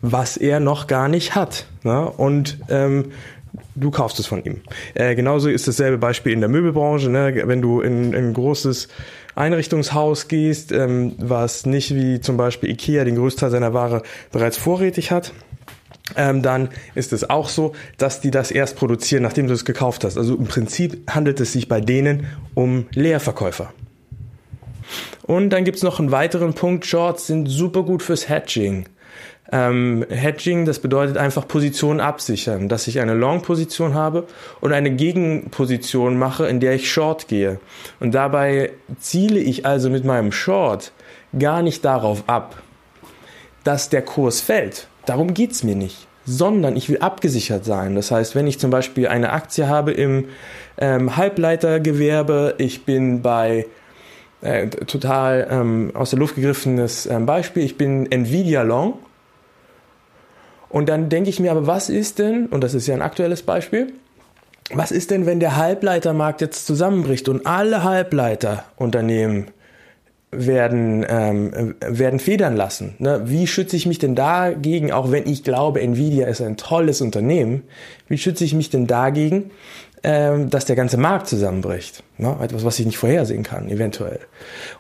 was 0.01 0.37
er 0.37 0.61
noch 0.61 0.87
gar 0.87 1.09
nicht 1.09 1.35
hat. 1.35 1.67
Ne? 1.83 2.09
Und 2.09 2.59
ähm, 2.69 3.13
du 3.75 3.90
kaufst 3.90 4.19
es 4.19 4.27
von 4.27 4.45
ihm. 4.45 4.61
Äh, 4.95 5.14
genauso 5.14 5.49
ist 5.49 5.69
dasselbe 5.69 5.99
Beispiel 5.99 6.33
in 6.33 6.40
der 6.40 6.49
Möbelbranche. 6.49 7.09
Ne? 7.09 7.43
Wenn 7.47 7.62
du 7.62 7.81
in, 7.81 8.12
in 8.12 8.29
ein 8.29 8.35
großes 8.35 8.88
Einrichtungshaus 9.35 10.29
gehst, 10.29 10.73
ähm, 10.73 11.14
was 11.19 11.67
nicht 11.67 11.95
wie 11.95 12.21
zum 12.21 12.37
Beispiel 12.37 12.71
Ikea 12.71 13.05
den 13.05 13.17
Größteil 13.17 13.51
seiner 13.51 13.75
Ware 13.75 14.03
bereits 14.33 14.57
vorrätig 14.57 15.11
hat, 15.11 15.33
ähm, 16.17 16.43
dann 16.43 16.69
ist 16.95 17.12
es 17.12 17.29
auch 17.29 17.49
so, 17.49 17.73
dass 17.97 18.21
die 18.21 18.31
das 18.31 18.51
erst 18.51 18.77
produzieren, 18.77 19.23
nachdem 19.23 19.47
du 19.47 19.55
es 19.55 19.64
gekauft 19.64 20.05
hast. 20.05 20.19
Also 20.19 20.37
im 20.37 20.47
Prinzip 20.47 21.11
handelt 21.11 21.40
es 21.40 21.53
sich 21.53 21.69
bei 21.69 21.81
denen 21.81 22.27
um 22.55 22.87
Leerverkäufer. 22.93 23.73
Und 25.23 25.51
dann 25.51 25.64
gibt's 25.64 25.83
noch 25.83 25.99
einen 25.99 26.11
weiteren 26.11 26.53
Punkt. 26.53 26.85
Shorts 26.85 27.27
sind 27.27 27.47
super 27.47 27.83
gut 27.83 28.03
fürs 28.03 28.29
Hedging. 28.29 28.87
Ähm, 29.55 30.05
Hedging, 30.09 30.64
das 30.64 30.81
bedeutet 30.81 31.17
einfach 31.17 31.47
Positionen 31.47 32.01
absichern, 32.01 32.69
dass 32.69 32.88
ich 32.88 32.99
eine 32.99 33.14
Long-Position 33.14 33.95
habe 33.95 34.27
und 34.61 34.73
eine 34.73 34.90
Gegenposition 34.90 36.19
mache, 36.19 36.49
in 36.49 36.59
der 36.59 36.75
ich 36.75 36.90
Short 36.90 37.29
gehe. 37.29 37.61
Und 38.01 38.17
dabei 38.17 38.73
ziele 38.99 39.38
ich 39.38 39.64
also 39.64 39.90
mit 39.90 40.05
meinem 40.05 40.33
Short 40.33 40.90
gar 41.38 41.62
nicht 41.62 41.85
darauf 41.85 42.25
ab, 42.27 42.61
dass 43.62 43.90
der 43.90 44.03
Kurs 44.03 44.40
fällt. 44.40 44.88
Darum 45.07 45.35
geht's 45.35 45.62
mir 45.62 45.77
nicht. 45.77 46.09
Sondern 46.27 46.75
ich 46.75 46.88
will 46.88 46.99
abgesichert 46.99 47.64
sein. 47.64 47.95
Das 47.95 48.11
heißt, 48.11 48.35
wenn 48.35 48.49
ich 48.49 48.59
zum 48.59 48.71
Beispiel 48.71 49.07
eine 49.07 49.31
Aktie 49.31 49.69
habe 49.69 49.93
im 49.93 50.31
ähm, 50.79 51.17
Halbleitergewerbe, 51.17 52.57
ich 52.59 52.85
bin 52.85 53.23
bei 53.23 53.67
äh, 54.40 54.67
total 54.67 55.47
ähm, 55.49 55.93
aus 55.95 56.11
der 56.11 56.19
Luft 56.19 56.35
gegriffenes 56.35 57.07
ähm, 57.07 57.25
Beispiel, 57.25 57.62
ich 57.62 57.79
bin 57.79 58.11
Nvidia 58.11 58.62
Long 58.62 58.95
und 60.75 60.89
dann 60.89 61.09
denke 61.09 61.31
ich 61.31 61.39
mir, 61.39 61.53
aber 61.53 61.69
was 61.69 61.89
ist 61.89 62.19
denn, 62.19 62.47
und 62.47 62.65
das 62.65 62.75
ist 62.75 62.89
ja 62.89 62.95
ein 62.95 63.01
aktuelles 63.01 63.43
Beispiel, 63.43 63.93
was 64.73 64.91
ist 64.91 65.13
denn, 65.13 65.25
wenn 65.25 65.39
der 65.39 65.57
Halbleitermarkt 65.57 66.41
jetzt 66.41 66.67
zusammenbricht 66.67 67.29
und 67.29 67.47
alle 67.47 67.85
Halbleiterunternehmen 67.85 69.53
werden, 70.33 71.07
ähm, 71.09 71.77
werden 71.79 72.19
federn 72.19 72.57
lassen? 72.57 72.97
Ne? 72.99 73.23
Wie 73.27 73.47
schütze 73.47 73.77
ich 73.77 73.87
mich 73.87 74.01
denn 74.01 74.17
dagegen, 74.17 74.91
auch 74.91 75.13
wenn 75.13 75.29
ich 75.29 75.45
glaube, 75.45 75.81
Nvidia 75.81 76.27
ist 76.27 76.41
ein 76.41 76.57
tolles 76.57 77.01
Unternehmen, 77.01 77.63
wie 78.09 78.19
schütze 78.19 78.43
ich 78.43 78.53
mich 78.53 78.69
denn 78.69 78.89
dagegen, 78.89 79.53
ähm, 80.03 80.51
dass 80.51 80.65
der 80.65 80.75
ganze 80.75 80.97
Markt 80.97 81.29
zusammenbricht? 81.29 82.03
Ne? 82.19 82.37
Etwas, 82.43 82.65
was 82.65 82.81
ich 82.81 82.87
nicht 82.87 82.99
vorhersehen 82.99 83.45
kann, 83.45 83.69
eventuell. 83.69 84.19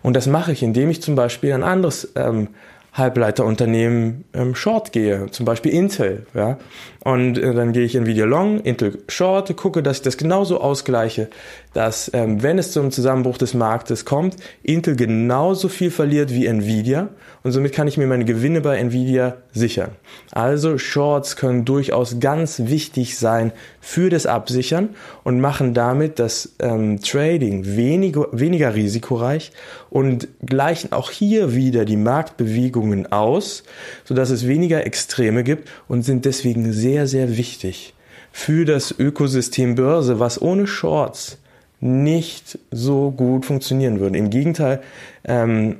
Und 0.02 0.16
das 0.16 0.26
mache 0.26 0.50
ich, 0.50 0.64
indem 0.64 0.90
ich 0.90 1.02
zum 1.02 1.14
Beispiel 1.14 1.52
ein 1.52 1.62
anderes 1.62 2.10
ähm, 2.16 2.48
Halbleiterunternehmen 2.94 4.24
ähm, 4.32 4.54
short 4.54 4.92
gehe, 4.92 5.30
zum 5.30 5.44
Beispiel 5.44 5.72
Intel, 5.72 6.26
ja. 6.32 6.58
Und 7.04 7.36
äh, 7.36 7.52
dann 7.52 7.72
gehe 7.72 7.84
ich 7.84 7.94
in 7.94 8.06
Video 8.06 8.24
Long, 8.24 8.60
Intel 8.60 8.98
Short, 9.08 9.54
gucke, 9.56 9.82
dass 9.82 9.98
ich 9.98 10.02
das 10.02 10.16
genauso 10.16 10.60
ausgleiche, 10.60 11.28
dass 11.74 12.10
ähm, 12.14 12.42
wenn 12.42 12.58
es 12.58 12.72
zum 12.72 12.90
Zusammenbruch 12.90 13.36
des 13.36 13.52
Marktes 13.52 14.06
kommt, 14.06 14.36
Intel 14.62 14.96
genauso 14.96 15.68
viel 15.68 15.90
verliert 15.90 16.32
wie 16.32 16.46
Nvidia 16.46 17.10
und 17.42 17.52
somit 17.52 17.74
kann 17.74 17.88
ich 17.88 17.98
mir 17.98 18.06
meine 18.06 18.24
Gewinne 18.24 18.62
bei 18.62 18.78
Nvidia 18.78 19.36
sichern. 19.52 19.90
Also 20.32 20.78
Shorts 20.78 21.36
können 21.36 21.66
durchaus 21.66 22.20
ganz 22.20 22.62
wichtig 22.64 23.18
sein 23.18 23.52
für 23.82 24.08
das 24.08 24.24
Absichern 24.24 24.90
und 25.24 25.40
machen 25.40 25.74
damit 25.74 26.18
das 26.18 26.54
ähm, 26.60 27.02
Trading 27.02 27.76
weniger, 27.76 28.28
weniger 28.32 28.74
risikoreich 28.74 29.52
und 29.90 30.26
gleichen 30.44 30.92
auch 30.92 31.10
hier 31.10 31.54
wieder 31.54 31.84
die 31.84 31.98
Marktbewegungen 31.98 33.12
aus, 33.12 33.62
sodass 34.04 34.30
es 34.30 34.48
weniger 34.48 34.86
Extreme 34.86 35.44
gibt 35.44 35.68
und 35.86 36.02
sind 36.02 36.24
deswegen 36.24 36.72
sehr, 36.72 36.93
sehr 37.06 37.36
wichtig 37.36 37.94
für 38.32 38.64
das 38.64 38.94
Ökosystem 38.98 39.74
Börse, 39.74 40.18
was 40.18 40.40
ohne 40.42 40.66
Shorts 40.66 41.38
nicht 41.80 42.58
so 42.70 43.10
gut 43.10 43.44
funktionieren 43.44 44.00
würde. 44.00 44.18
Im 44.18 44.30
Gegenteil, 44.30 44.80
ähm, 45.24 45.76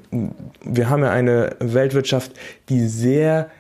wir 0.63 0.91
haben 0.91 1.03
ja 1.03 1.11
eine 1.11 1.57
Weltwirtschaft, 1.61 2.33
die 2.69 2.87
sehr 2.87 3.51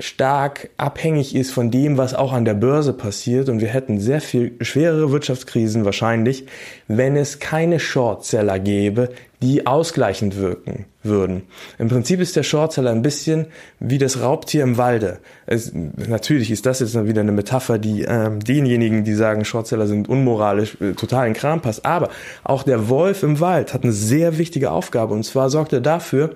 stark 0.00 0.70
abhängig 0.76 1.34
ist 1.34 1.52
von 1.52 1.70
dem, 1.70 1.96
was 1.96 2.14
auch 2.14 2.32
an 2.32 2.44
der 2.44 2.54
Börse 2.54 2.92
passiert. 2.92 3.48
Und 3.48 3.60
wir 3.60 3.68
hätten 3.68 4.00
sehr 4.00 4.20
viel 4.20 4.52
schwerere 4.60 5.12
Wirtschaftskrisen 5.12 5.84
wahrscheinlich, 5.84 6.46
wenn 6.88 7.16
es 7.16 7.38
keine 7.38 7.78
Shortseller 7.80 8.58
gäbe, 8.58 9.10
die 9.42 9.66
ausgleichend 9.66 10.36
wirken 10.36 10.84
würden. 11.02 11.42
Im 11.78 11.88
Prinzip 11.88 12.20
ist 12.20 12.36
der 12.36 12.42
Shortseller 12.42 12.90
ein 12.90 13.02
bisschen 13.02 13.46
wie 13.78 13.96
das 13.96 14.20
Raubtier 14.20 14.62
im 14.62 14.76
Walde. 14.76 15.18
Es, 15.46 15.72
natürlich 15.72 16.50
ist 16.50 16.66
das 16.66 16.80
jetzt 16.80 16.94
wieder 17.06 17.22
eine 17.22 17.32
Metapher, 17.32 17.78
die 17.78 18.02
ähm, 18.02 18.40
denjenigen, 18.40 19.04
die 19.04 19.14
sagen, 19.14 19.44
Shortseller 19.44 19.86
sind 19.86 20.08
unmoralisch, 20.08 20.76
äh, 20.80 20.92
total 20.92 21.26
in 21.26 21.34
Kram 21.34 21.62
passt. 21.62 21.86
Aber 21.86 22.10
auch 22.44 22.64
der 22.64 22.88
Wolf 22.90 23.22
im 23.22 23.40
Wald 23.40 23.72
hat 23.72 23.82
eine 23.82 23.92
sehr 23.92 24.36
wichtige 24.36 24.70
Aufgabe. 24.70 25.14
Und 25.14 25.24
zwar 25.24 25.48
sorgt 25.48 25.72
er 25.72 25.80
dafür, 25.80 26.34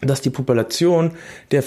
dass 0.00 0.20
die 0.20 0.30
Population 0.30 1.12
der, 1.50 1.62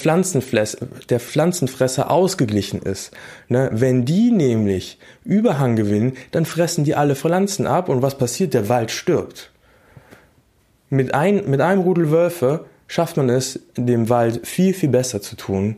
der 1.10 1.20
Pflanzenfresser 1.20 2.10
ausgeglichen 2.10 2.82
ist. 2.82 3.12
Ne? 3.50 3.70
Wenn 3.74 4.06
die 4.06 4.32
nämlich 4.32 4.98
Überhang 5.24 5.76
gewinnen, 5.76 6.14
dann 6.32 6.46
fressen 6.46 6.84
die 6.84 6.96
alle 6.96 7.16
Pflanzen 7.16 7.68
ab 7.68 7.90
und 7.90 8.02
was 8.02 8.18
passiert? 8.18 8.54
Der 8.54 8.70
Wald 8.70 8.92
stirbt. 8.92 9.52
Mit, 10.90 11.14
ein, 11.14 11.50
mit 11.50 11.62
einem 11.62 11.82
Rudel 11.82 12.12
Wölfe 12.12 12.66
schafft 12.88 13.18
man 13.18 13.30
es, 13.30 13.60
dem 13.78 14.10
Wald 14.10 14.46
viel, 14.46 14.74
viel 14.74 14.90
besser 14.90 15.22
zu 15.22 15.36
tun, 15.36 15.78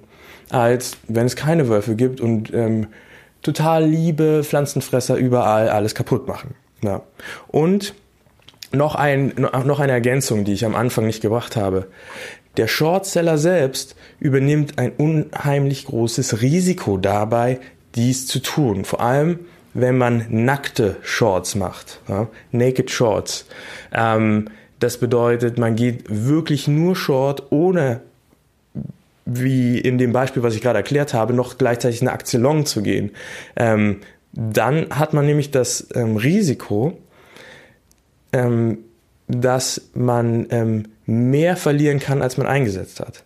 als 0.50 0.98
wenn 1.08 1.26
es 1.26 1.36
keine 1.36 1.70
Wölfe 1.70 1.96
gibt 1.96 2.22
und 2.22 2.54
ähm, 2.54 2.88
total 3.44 3.86
liebe 3.86 4.44
Pflanzenfresser 4.44 5.16
überall 5.16 5.70
alles 5.70 5.94
kaputt 5.94 6.28
machen. 6.28 6.56
Ja. 6.82 7.02
Und 7.48 7.94
noch, 8.72 8.96
ein, 8.96 9.34
noch 9.38 9.80
eine 9.80 9.92
Ergänzung, 9.92 10.44
die 10.44 10.54
ich 10.54 10.66
am 10.66 10.76
Anfang 10.76 11.06
nicht 11.06 11.22
gebracht 11.22 11.56
habe. 11.56 11.88
Der 12.58 12.68
Shortseller 12.68 13.38
selbst 13.38 13.96
übernimmt 14.20 14.78
ein 14.78 14.92
unheimlich 14.92 15.86
großes 15.86 16.42
Risiko 16.42 16.98
dabei, 16.98 17.60
dies 17.96 18.28
zu 18.28 18.40
tun. 18.40 18.86
Vor 18.86 19.02
allem, 19.02 19.40
wenn 19.74 19.98
man 19.98 20.26
nackte 20.30 20.98
Shorts 21.02 21.56
macht, 21.56 22.00
ja? 22.08 22.28
Naked 22.52 22.92
Shorts. 22.92 23.46
Ähm, 23.92 24.50
das 24.80 24.98
bedeutet, 24.98 25.58
man 25.58 25.76
geht 25.76 26.06
wirklich 26.10 26.68
nur 26.68 26.96
Short, 26.96 27.52
ohne 27.52 28.02
wie 29.26 29.80
in 29.80 29.98
dem 29.98 30.12
Beispiel, 30.12 30.44
was 30.44 30.56
ich 30.56 30.62
gerade 30.62 30.80
erklärt 30.80 31.14
habe, 31.14 31.34
noch 31.34 31.58
gleichzeitig 31.58 32.02
eine 32.02 32.12
Aktie 32.12 32.40
Long 32.40 32.66
zu 32.66 32.82
gehen. 32.82 33.12
Ähm, 33.56 34.02
dann 34.34 34.90
hat 34.90 35.14
man 35.14 35.26
nämlich 35.26 35.52
das 35.52 35.88
ähm, 35.96 36.18
Risiko, 36.18 36.98
ähm, 38.34 38.80
dass 39.28 39.90
man 39.94 40.48
ähm, 40.50 40.84
mehr 41.06 41.56
verlieren 41.56 42.00
kann, 42.00 42.22
als 42.22 42.38
man 42.38 42.48
eingesetzt 42.48 43.00
hat. 43.00 43.24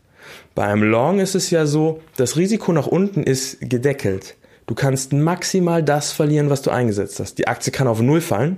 Bei 0.55 0.65
einem 0.65 0.83
Long 0.83 1.19
ist 1.19 1.35
es 1.35 1.49
ja 1.51 1.65
so, 1.65 2.01
das 2.15 2.35
Risiko 2.35 2.71
nach 2.73 2.87
unten 2.87 3.23
ist 3.23 3.59
gedeckelt. 3.61 4.35
Du 4.65 4.75
kannst 4.75 5.13
maximal 5.13 5.83
das 5.83 6.11
verlieren, 6.11 6.49
was 6.49 6.61
du 6.61 6.71
eingesetzt 6.71 7.19
hast. 7.19 7.37
Die 7.37 7.47
Aktie 7.47 7.71
kann 7.71 7.87
auf 7.87 8.01
Null 8.01 8.21
fallen, 8.21 8.57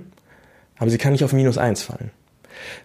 aber 0.78 0.90
sie 0.90 0.98
kann 0.98 1.12
nicht 1.12 1.24
auf 1.24 1.32
minus 1.32 1.58
eins 1.58 1.82
fallen. 1.82 2.10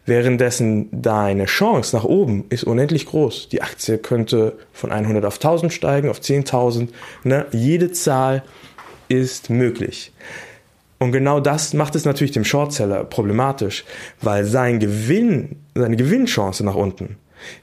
Währenddessen 0.05 0.89
deine 0.91 1.45
Chance 1.45 1.95
nach 1.95 2.03
oben 2.03 2.45
ist 2.49 2.63
unendlich 2.63 3.07
groß. 3.07 3.49
Die 3.49 3.61
Aktie 3.61 3.97
könnte 3.97 4.57
von 4.71 4.91
100 4.91 5.25
auf 5.25 5.35
1000 5.35 5.73
steigen, 5.73 6.09
auf 6.09 6.19
10.000. 6.19 6.89
Ne? 7.23 7.45
Jede 7.51 7.91
Zahl 7.91 8.43
ist 9.07 9.49
möglich. 9.49 10.11
Und 10.99 11.11
genau 11.11 11.39
das 11.39 11.73
macht 11.73 11.95
es 11.95 12.05
natürlich 12.05 12.31
dem 12.31 12.45
Shortseller 12.45 13.03
problematisch, 13.03 13.83
weil 14.21 14.45
sein 14.45 14.79
Gewinn, 14.79 15.57
seine 15.75 15.97
Gewinnchance 15.97 16.63
nach 16.63 16.75
unten, 16.75 17.17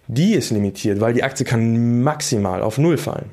die 0.07 0.35
ist 0.35 0.51
limitiert, 0.51 1.01
weil 1.01 1.15
die 1.15 1.23
Aktie 1.23 1.47
kann 1.47 2.03
maximal 2.03 2.63
auf 2.63 2.79
Null 2.79 2.99
fallen. 2.99 3.31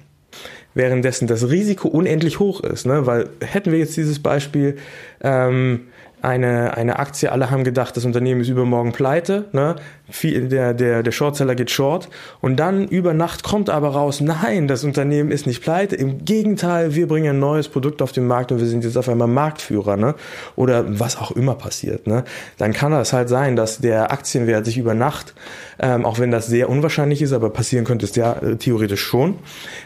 Währenddessen 0.73 1.27
das 1.27 1.49
Risiko 1.49 1.87
unendlich 1.89 2.39
hoch 2.39 2.61
ist, 2.61 2.85
ne? 2.85 3.05
weil 3.05 3.29
hätten 3.41 3.71
wir 3.71 3.79
jetzt 3.79 3.97
dieses 3.97 4.19
Beispiel, 4.21 4.77
ähm, 5.21 5.87
eine, 6.21 6.75
eine 6.75 6.99
Aktie, 6.99 7.31
alle 7.31 7.49
haben 7.49 7.63
gedacht, 7.63 7.95
das 7.95 8.05
Unternehmen 8.05 8.41
ist 8.41 8.49
übermorgen 8.49 8.91
pleite, 8.91 9.45
ne? 9.53 9.75
der, 10.23 10.73
der, 10.73 11.03
der 11.03 11.11
Shortseller 11.11 11.55
geht 11.55 11.71
short 11.71 12.09
und 12.41 12.57
dann 12.57 12.87
über 12.87 13.13
Nacht 13.13 13.43
kommt 13.43 13.69
aber 13.69 13.89
raus, 13.89 14.19
nein, 14.21 14.67
das 14.67 14.83
Unternehmen 14.83 15.31
ist 15.31 15.47
nicht 15.47 15.61
pleite, 15.61 15.95
im 15.95 16.25
Gegenteil, 16.25 16.95
wir 16.95 17.07
bringen 17.07 17.29
ein 17.29 17.39
neues 17.39 17.69
Produkt 17.69 18.01
auf 18.01 18.11
den 18.11 18.27
Markt 18.27 18.51
und 18.51 18.59
wir 18.59 18.67
sind 18.67 18.83
jetzt 18.83 18.97
auf 18.97 19.07
einmal 19.07 19.27
Marktführer, 19.27 19.95
ne? 19.95 20.15
oder 20.55 20.99
was 20.99 21.17
auch 21.17 21.31
immer 21.31 21.55
passiert. 21.55 22.07
Ne? 22.07 22.23
Dann 22.57 22.73
kann 22.73 22.91
das 22.91 23.13
halt 23.13 23.29
sein, 23.29 23.55
dass 23.55 23.79
der 23.79 24.11
Aktienwert 24.11 24.65
sich 24.65 24.77
über 24.77 24.93
Nacht, 24.93 25.33
ähm, 25.79 26.05
auch 26.05 26.19
wenn 26.19 26.31
das 26.31 26.47
sehr 26.47 26.69
unwahrscheinlich 26.69 27.21
ist, 27.21 27.33
aber 27.33 27.49
passieren 27.49 27.85
könnte 27.85 28.05
es 28.05 28.15
ja 28.15 28.33
äh, 28.33 28.57
theoretisch 28.57 29.01
schon, 29.01 29.35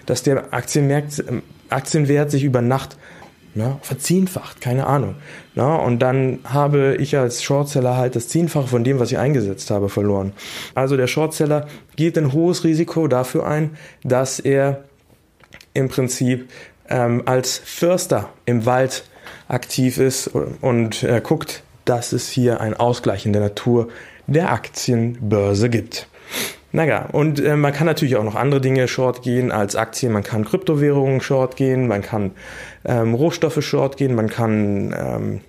dass 0.05 0.23
der 0.23 0.53
Aktienmarkt, 0.53 1.19
äh, 1.19 1.41
Aktienwert 1.69 2.31
sich 2.31 2.43
über 2.43 2.61
Nacht 2.61 2.97
ja, 3.55 3.77
verzehnfacht, 3.81 4.61
keine 4.61 4.87
Ahnung. 4.87 5.15
Ja, 5.55 5.75
und 5.75 5.99
dann 5.99 6.39
habe 6.43 6.95
ich 6.95 7.17
als 7.17 7.43
Shortseller 7.43 7.97
halt 7.97 8.15
das 8.15 8.27
Zehnfache 8.27 8.67
von 8.67 8.83
dem, 8.83 8.99
was 8.99 9.11
ich 9.11 9.17
eingesetzt 9.17 9.69
habe, 9.69 9.89
verloren. 9.89 10.33
Also 10.73 10.97
der 10.97 11.07
Shortseller 11.07 11.67
geht 11.95 12.17
ein 12.17 12.33
hohes 12.33 12.63
Risiko 12.63 13.07
dafür 13.07 13.45
ein, 13.45 13.77
dass 14.03 14.39
er 14.39 14.83
im 15.73 15.89
Prinzip 15.89 16.49
ähm, 16.89 17.23
als 17.25 17.57
Förster 17.57 18.29
im 18.45 18.65
Wald 18.65 19.03
aktiv 19.47 19.97
ist 19.97 20.27
und 20.61 21.03
äh, 21.03 21.21
guckt, 21.23 21.63
dass 21.85 22.13
es 22.13 22.29
hier 22.29 22.61
einen 22.61 22.75
Ausgleich 22.75 23.25
in 23.25 23.33
der 23.33 23.41
Natur 23.41 23.89
der 24.27 24.51
Aktienbörse 24.51 25.69
gibt. 25.69 26.07
Naja, 26.75 27.07
und 27.11 27.39
äh, 27.39 27.55
man 27.55 27.71
kann 27.71 27.85
natürlich 27.85 28.15
auch 28.15 28.23
noch 28.23 28.33
andere 28.35 28.59
Dinge 28.59 28.87
short 28.87 29.21
gehen 29.21 29.51
als 29.51 29.75
Aktien. 29.75 30.11
Man 30.11 30.23
kann 30.23 30.43
Kryptowährungen 30.43 31.21
short 31.21 31.55
gehen, 31.55 31.87
man 31.87 32.01
kann 32.01 32.31
ähm, 32.83 33.13
Rohstoffe 33.13 33.63
short 33.63 33.95
gehen, 33.95 34.15
man 34.15 34.27
kann 34.27 34.93
ähm, 34.97 35.41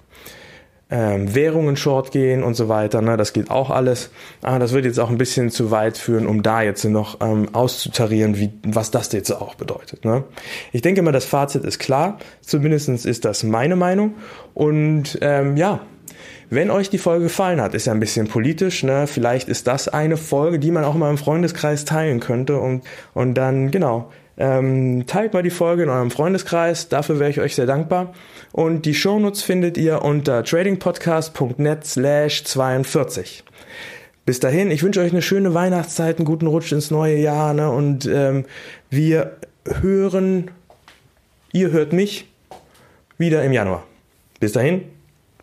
ähm, 0.91 1.35
Währungen 1.35 1.77
short 1.77 2.13
gehen 2.13 2.43
und 2.43 2.55
so 2.55 2.69
weiter. 2.69 3.01
Ne? 3.01 3.17
Das 3.17 3.33
geht 3.33 3.51
auch 3.51 3.71
alles. 3.71 4.11
Aber 4.43 4.59
das 4.59 4.73
wird 4.73 4.85
jetzt 4.85 5.01
auch 5.01 5.09
ein 5.09 5.17
bisschen 5.17 5.51
zu 5.51 5.71
weit 5.71 5.97
führen, 5.97 6.27
um 6.27 6.43
da 6.43 6.61
jetzt 6.61 6.85
noch 6.85 7.23
ähm, 7.23 7.49
auszutarieren, 7.55 8.39
wie, 8.39 8.53
was 8.63 8.91
das 8.91 9.11
jetzt 9.13 9.31
auch 9.31 9.55
bedeutet. 9.55 10.05
Ne? 10.05 10.25
Ich 10.73 10.83
denke 10.83 11.01
mal, 11.01 11.13
das 11.13 11.25
Fazit 11.25 11.65
ist 11.65 11.79
klar. 11.79 12.19
Zumindestens 12.43 13.07
ist 13.07 13.25
das 13.25 13.45
meine 13.45 13.77
Meinung. 13.77 14.15
Und 14.53 15.19
ähm, 15.23 15.57
ja, 15.57 15.81
wenn 16.51 16.71
euch 16.71 16.91
die 16.91 16.99
Folge 16.99 17.25
gefallen 17.25 17.61
hat, 17.61 17.75
ist 17.75 17.87
ja 17.87 17.93
ein 17.93 18.01
bisschen 18.01 18.29
politisch, 18.29 18.83
ne? 18.83 19.07
Vielleicht 19.07 19.49
ist 19.49 19.67
das 19.67 19.89
eine 19.89 20.17
Folge, 20.17 20.59
die 20.59 20.71
man 20.71 20.85
auch 20.85 20.95
mal 20.95 21.11
im 21.11 21.19
Freundeskreis 21.19 21.85
teilen 21.85 22.21
könnte 22.21 22.59
und, 22.59 22.83
und 23.15 23.35
dann, 23.35 23.71
genau, 23.71 24.11
ähm, 24.37 25.07
teilt 25.07 25.33
mal 25.33 25.43
die 25.43 25.51
Folge 25.51 25.85
in 25.85 25.89
eurem 25.89 26.11
Freundeskreis, 26.11 26.89
dafür 26.89 27.19
wäre 27.19 27.31
ich 27.31 27.41
euch 27.41 27.55
sehr 27.55 27.67
dankbar. 27.67 28.15
Und 28.53 28.87
die 28.87 28.95
Shownotes 28.95 29.43
findet 29.43 29.77
ihr 29.77 30.03
unter 30.03 30.43
tradingpodcast.net 30.43 31.87
slash 31.87 32.45
42. 32.45 33.45
Bis 34.27 34.41
dahin, 34.41 34.71
ich 34.71 34.83
wünsche 34.83 35.01
euch 35.01 35.13
eine 35.13 35.23
schöne 35.23 35.55
Weihnachtszeit, 35.55 36.19
einen 36.19 36.25
guten 36.25 36.47
Rutsch 36.47 36.73
ins 36.73 36.91
neue 36.91 37.17
Jahr 37.17 37.53
ne? 37.53 37.71
und 37.71 38.07
ähm, 38.07 38.47
wir 38.91 39.37
hören, 39.83 40.51
ihr 41.53 41.71
hört 41.71 41.93
mich 41.93 42.27
wieder 43.19 43.45
im 43.45 43.53
Januar. 43.53 43.85
Bis 44.41 44.53
dahin, 44.53 44.83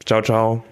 ciao, 0.06 0.22
ciao. 0.22 0.64